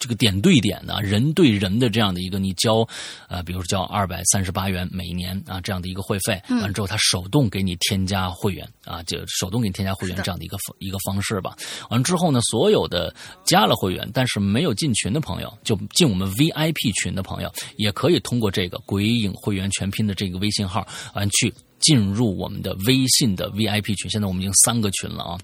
[0.00, 2.84] 这个点对点的、人对人的这样的一个，你交，
[3.28, 11.54] 呃，比如说交二百三十八元每年啊这样的一个会费，嗯完之后他手动给你添加会员啊，就手动给你添加会员这样的一个方一个方式吧。
[11.90, 13.14] 完之后呢，所有的
[13.44, 20.80] 加了会员但是没有进群的朋友，就进我们 VIP 群的朋友，也可以通过这个鬼影会员全拼的这个微信号
[21.12, 24.10] 啊去进入我们的微信的 VIP 群。
[24.10, 25.38] 现在我们已经三个群了啊。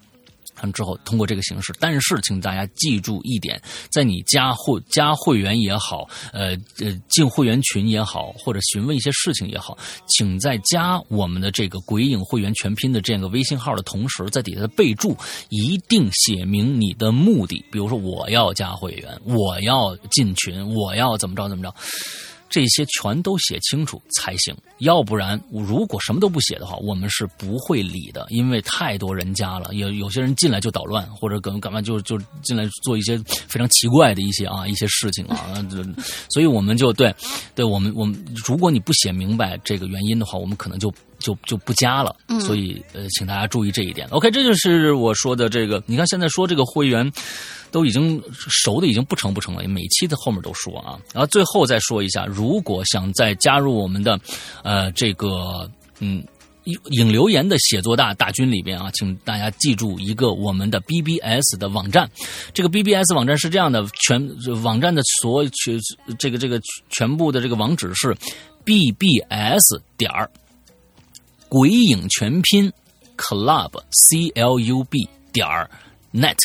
[0.63, 3.61] 完之后，通过这个形式，但是请大家记住一点，
[3.91, 9.77] 在你加会加会员也好，呃呃进会员群也好，或者询问一些事情也好，
[10.09, 15.17] 请在加我们的这个鬼影会员全拼的这样一个微信号的同时，在底下的备注
[15.49, 21.75] 一定写明你的目的，比如说我要加会员，我要进群，我要怎么着怎么着。
[22.49, 35.53] 这些全都写清楚才行，要不然如果什么都不写的话，我们是不会理的，因为太多人家了，有有些人进来就捣乱，或者干干嘛就就进来做一些非常奇怪的一些啊一些事情啊，
[36.31, 37.15] 所以我们就对，
[37.55, 40.93] 对我们我们如果你不写明白这个原因的话，我们可能就
[41.27, 44.07] 就就不加了，所以呃，请大家注意这一点。
[44.11, 47.13] OK，这就是我说的这个，你看现在说这个会员。
[47.73, 54.19] 都已经熟的已经不成不成了，每期的后面都说啊，然后最后再说一下，如果想再加入我们的，
[54.63, 56.25] 呃，这个嗯。
[56.91, 62.11] 影留言的写作大大军里边啊，请大家记住一个我们的 BBS 的网站。
[62.53, 64.21] 这个 BBS 网站是这样的，全
[64.65, 65.79] 网站的所全
[66.19, 68.13] 这个这个全部的这个网址是
[68.65, 70.29] BBS 点儿
[71.49, 72.73] 鬼影全拼
[73.17, 75.47] Club C L U B 点
[76.13, 76.37] net。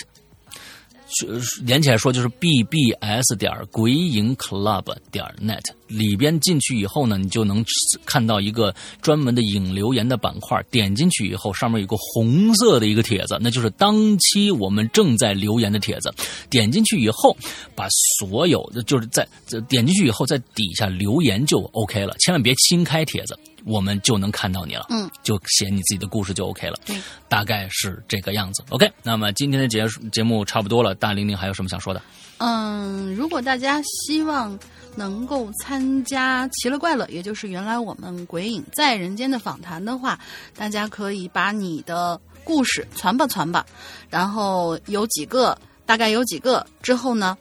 [1.66, 7.62] 连起来说就是 bbs 点鬼影 club 点 net 里边进去以后呢，你就能
[8.06, 10.64] 看到一个专门的影留言的板块。
[10.72, 16.14] 点进去以后，上面有个红色的一个帖子，那就是当期我们正在留言的帖子。
[16.50, 17.36] 点进去以后，
[17.76, 17.86] 把
[18.18, 19.28] 所有的就是在
[19.68, 23.38] 点进去以后，在底下留言就 OK 了，千万别新开帖子。
[23.66, 26.96] 我们就能看到你了，嗯，就写你自己的故事就 OK 了，对，
[27.28, 28.64] 大概是这个样子。
[28.70, 32.02] OK，那么今天的节节目差不多了，大玲玲还有什么想说的？
[32.38, 34.58] 嗯，如果大家希望
[34.96, 40.20] 能够参加奇了怪了，也就是原来我们鬼影在人间的访谈的话，
[40.56, 43.64] 大家可以把你的故事传吧传吧，
[44.10, 45.56] 然后有几个，
[45.86, 47.38] 大概有几个之后呢，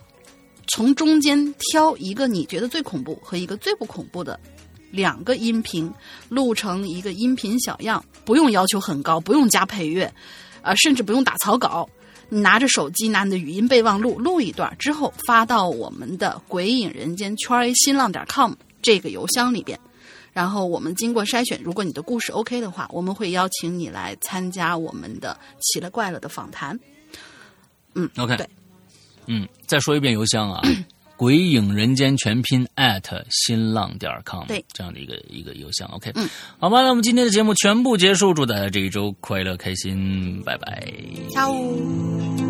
[0.68, 4.38] 从中间挑一个你觉得最恐怖和一个最不恐怖的。
[4.91, 5.93] 两个音频
[6.29, 10.12] 录成一个音频小样，不用要求很高，不用加配乐，
[10.62, 11.89] 呃，甚至不用打草稿。
[12.29, 19.79] 你拿着手机，拿你的语音备忘录录一段之后，发到我们的鬼影人间圈 A 新浪点 com 这个邮箱里边。
[20.33, 26.79] 然后我们经过筛选，如果你的故事 OK 的话，我们会邀请你来参加我们的奇了怪了的访谈。
[27.95, 28.49] 嗯，OK，对，
[29.27, 30.62] 嗯，再说一遍邮箱啊。
[31.20, 36.26] 鬼影人间全拼 at 新浪点 com，对，这样的一个一个邮箱，OK，嗯，
[36.59, 40.82] 好吧，那我们今天的节目全部结束，祝大家这一周快乐开心，拜拜，
[41.34, 42.49] 下午。